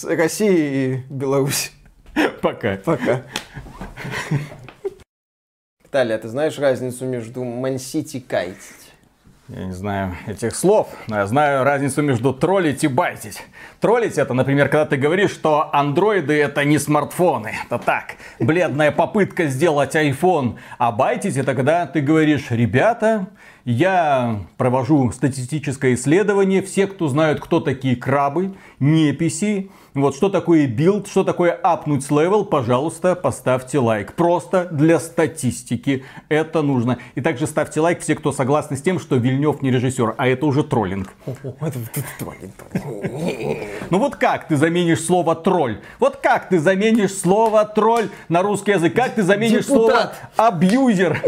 России 0.05 1.05
и 1.09 1.13
Беларуси. 1.13 1.71
Пока. 2.41 2.77
Пока. 2.77 3.23
Виталий, 5.83 6.15
а 6.15 6.19
ты 6.19 6.29
знаешь 6.29 6.59
разницу 6.59 7.05
между 7.05 7.45
Мансити 7.45 8.17
и 8.17 8.21
Кайтить? 8.21 8.93
Я 9.49 9.65
не 9.65 9.73
знаю 9.73 10.17
этих 10.27 10.55
слов, 10.55 10.89
но 11.09 11.19
я 11.19 11.27
знаю 11.27 11.65
разницу 11.65 12.01
между 12.01 12.33
троллить 12.33 12.85
и 12.85 12.89
байтить. 12.89 13.43
Троллить 13.81 14.17
это, 14.17 14.33
например, 14.33 14.69
когда 14.69 14.87
ты 14.87 14.97
говоришь, 14.97 15.33
что 15.33 15.69
андроиды 15.75 16.41
это 16.41 16.65
не 16.65 16.79
смартфоны. 16.79 17.53
Это 17.67 17.79
так, 17.79 18.15
бледная 18.39 18.93
попытка 18.93 19.47
сделать 19.47 19.95
iPhone. 19.95 20.59
А 20.79 20.93
байтить 20.93 21.37
это 21.37 21.55
когда 21.55 21.87
ты 21.87 22.01
говоришь, 22.01 22.51
ребята, 22.51 23.27
я 23.64 24.40
провожу 24.57 25.11
статистическое 25.12 25.94
исследование. 25.94 26.62
Все, 26.62 26.87
кто 26.87 27.09
знают, 27.09 27.40
кто 27.40 27.61
такие 27.61 27.96
крабы, 27.96 28.55
неписи, 28.81 29.70
вот 29.94 30.16
что 30.16 30.31
такое 30.31 30.66
билд, 30.66 31.07
что 31.07 31.22
такое 31.22 31.53
апнуть 31.53 32.11
level, 32.11 32.47
пожалуйста, 32.46 33.14
поставьте 33.14 33.79
лайк. 33.79 34.14
Просто 34.14 34.66
для 34.70 34.98
статистики 34.98 36.05
это 36.31 36.62
нужно. 36.62 36.98
И 37.14 37.20
также 37.20 37.46
ставьте 37.46 37.81
лайк 37.81 38.01
все, 38.01 38.14
кто 38.14 38.33
согласны 38.33 38.79
с 38.79 38.83
тем, 38.83 38.98
что 38.98 39.16
Вильнев 39.16 39.61
не 39.61 39.70
режиссер, 39.70 40.14
а 40.16 40.29
это 40.29 40.46
уже 40.46 40.64
троллинг. 40.64 41.12
Ну 43.90 43.98
вот 43.98 44.16
как 44.16 44.48
ты 44.48 44.57
заменишь 44.57 45.05
слово 45.05 45.35
тролль? 45.35 45.81
Вот 45.98 46.16
как 46.16 46.48
ты 46.48 46.59
заменишь 46.59 47.14
слово 47.14 47.66
тролль 47.66 48.09
на 48.31 48.42
русский 48.42 48.72
язык? 48.72 48.94
Как 48.94 49.14
ты 49.14 49.22
заменишь 49.22 49.66
слово 49.66 50.14
абьюзер? 50.37 51.22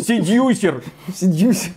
Сидюсер. 0.00 0.82
Сидюсь. 1.14 1.70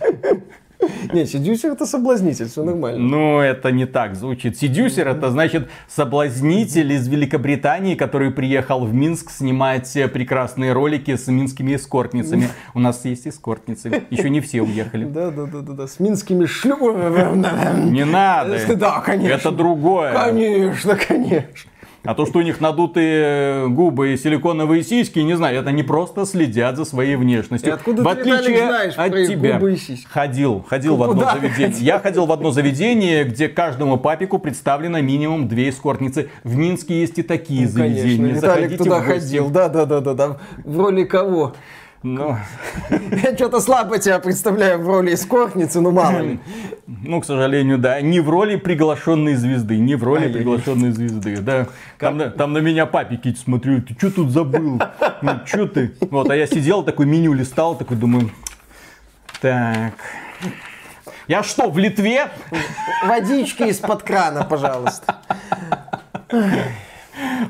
Не, 1.12 1.24
сидюсер 1.26 1.72
это 1.72 1.86
соблазнитель, 1.86 2.48
все 2.48 2.62
нормально. 2.62 2.98
Ну, 2.98 3.40
это 3.40 3.72
не 3.72 3.86
так 3.86 4.14
звучит. 4.14 4.58
Сидюсер 4.58 5.08
это 5.08 5.30
значит 5.30 5.68
соблазнитель 5.88 6.92
из 6.92 7.08
Великобритании, 7.08 7.94
который 7.94 8.30
приехал 8.30 8.84
в 8.84 8.94
Минск 8.94 9.30
снимать 9.30 9.96
э, 9.96 10.06
прекрасные 10.08 10.72
ролики 10.72 11.16
с 11.16 11.28
минскими 11.28 11.76
эскортницами. 11.76 12.50
У 12.74 12.80
нас 12.80 13.04
есть 13.04 13.26
эскортницы. 13.26 14.02
Еще 14.10 14.28
не 14.28 14.40
все 14.40 14.62
уехали. 14.62 15.06
Да, 15.06 15.30
да, 15.30 15.46
да, 15.46 15.60
да, 15.60 15.72
да. 15.72 15.86
С 15.86 15.98
минскими 15.98 16.44
шлюпами. 16.44 17.90
Не 17.90 18.04
надо. 18.04 18.58
Да, 18.76 19.00
конечно. 19.00 19.34
Это 19.34 19.50
другое. 19.50 20.12
Конечно, 20.12 20.96
конечно. 20.96 21.70
А 22.06 22.14
то, 22.14 22.26
что 22.26 22.38
у 22.38 22.42
них 22.42 22.60
надутые 22.60 23.68
губы 23.68 24.12
и 24.12 24.16
силиконовые 24.16 24.82
сиськи, 24.82 25.18
не 25.20 25.34
знаю, 25.36 25.58
это 25.60 25.70
они 25.70 25.82
просто 25.82 26.24
следят 26.26 26.76
за 26.76 26.84
своей 26.84 27.16
внешностью. 27.16 27.70
И 27.70 27.72
откуда 27.74 28.02
в 28.02 28.14
ты, 28.14 28.20
Виталик, 28.20 28.40
отличие 28.40 28.66
знаешь 28.66 28.94
от 28.96 29.10
про 29.12 29.26
тебя. 29.26 29.52
губы 29.54 29.72
и 29.72 29.76
сиськи? 29.76 30.06
Ходил, 30.08 30.64
ходил 30.68 30.96
в 30.96 31.02
одно 31.02 31.14
Куда 31.14 31.34
заведение. 31.34 31.68
ходил? 31.70 31.84
Я 31.86 31.98
ходил 31.98 32.26
в 32.26 32.32
одно 32.32 32.50
заведение, 32.50 33.24
где 33.24 33.48
каждому 33.48 33.96
папику 33.98 34.38
представлено 34.38 35.00
минимум 35.00 35.48
две 35.48 35.68
эскортницы. 35.70 36.28
В 36.44 36.56
Минске 36.56 37.00
есть 37.00 37.18
и 37.18 37.22
такие 37.22 37.66
Ну, 37.66 37.74
Конечно, 37.74 38.00
заведения. 38.02 38.26
Виталик 38.34 38.40
Заходите 38.40 38.76
туда 38.76 39.00
ходил. 39.02 39.50
Да, 39.50 39.68
да, 39.68 39.84
да, 39.86 40.00
да, 40.00 40.14
да. 40.14 40.36
В 40.64 40.78
роли 40.78 41.04
кого? 41.04 41.54
Ну, 42.06 42.36
Я 43.10 43.34
что-то 43.34 43.60
слабо 43.60 43.98
тебя 43.98 44.20
представляю 44.20 44.78
в 44.80 44.86
роли 44.86 45.14
эскортницы, 45.14 45.80
ну 45.80 45.90
мало 45.90 46.20
ли. 46.20 46.38
ну, 46.86 47.20
к 47.20 47.24
сожалению, 47.24 47.78
да. 47.78 48.00
Не 48.00 48.20
в 48.20 48.30
роли 48.30 48.54
приглашенной 48.54 49.34
звезды. 49.34 49.76
Не 49.78 49.96
в 49.96 50.04
роли 50.04 50.20
Ай-яй-яй. 50.26 50.38
приглашенной 50.38 50.92
звезды. 50.92 51.38
Да. 51.38 51.66
Там, 51.98 52.16
на- 52.16 52.30
там 52.30 52.52
на 52.52 52.58
меня 52.58 52.86
папики 52.86 53.34
смотрю. 53.34 53.82
Ты 53.82 53.94
что 53.98 54.12
тут 54.12 54.30
забыл? 54.30 54.80
Ну, 55.20 55.32
что 55.44 55.66
ты? 55.66 55.94
Вот, 56.10 56.30
а 56.30 56.36
я 56.36 56.46
сидел, 56.46 56.84
такой 56.84 57.06
меню 57.06 57.32
листал, 57.32 57.74
такой 57.76 57.96
думаю. 57.96 58.30
Так. 59.40 59.94
Я 61.26 61.42
что, 61.42 61.68
в 61.68 61.76
Литве? 61.76 62.28
Водички 63.04 63.64
из-под 63.64 64.04
крана, 64.04 64.44
пожалуйста. 64.44 65.16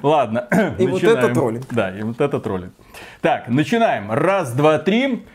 Ладно. 0.03 0.47
И 0.79 0.87
вот 0.87 1.03
начинаем. 1.03 1.19
это 1.19 1.35
троллинг. 1.35 1.67
Да, 1.71 1.91
и 1.97 2.03
вот 2.03 2.21
это 2.21 2.41
троллинг. 2.41 2.73
Так, 3.21 3.49
начинаем. 3.49 4.11
Раз, 4.11 4.53
два, 4.53 4.79
три. 4.79 5.27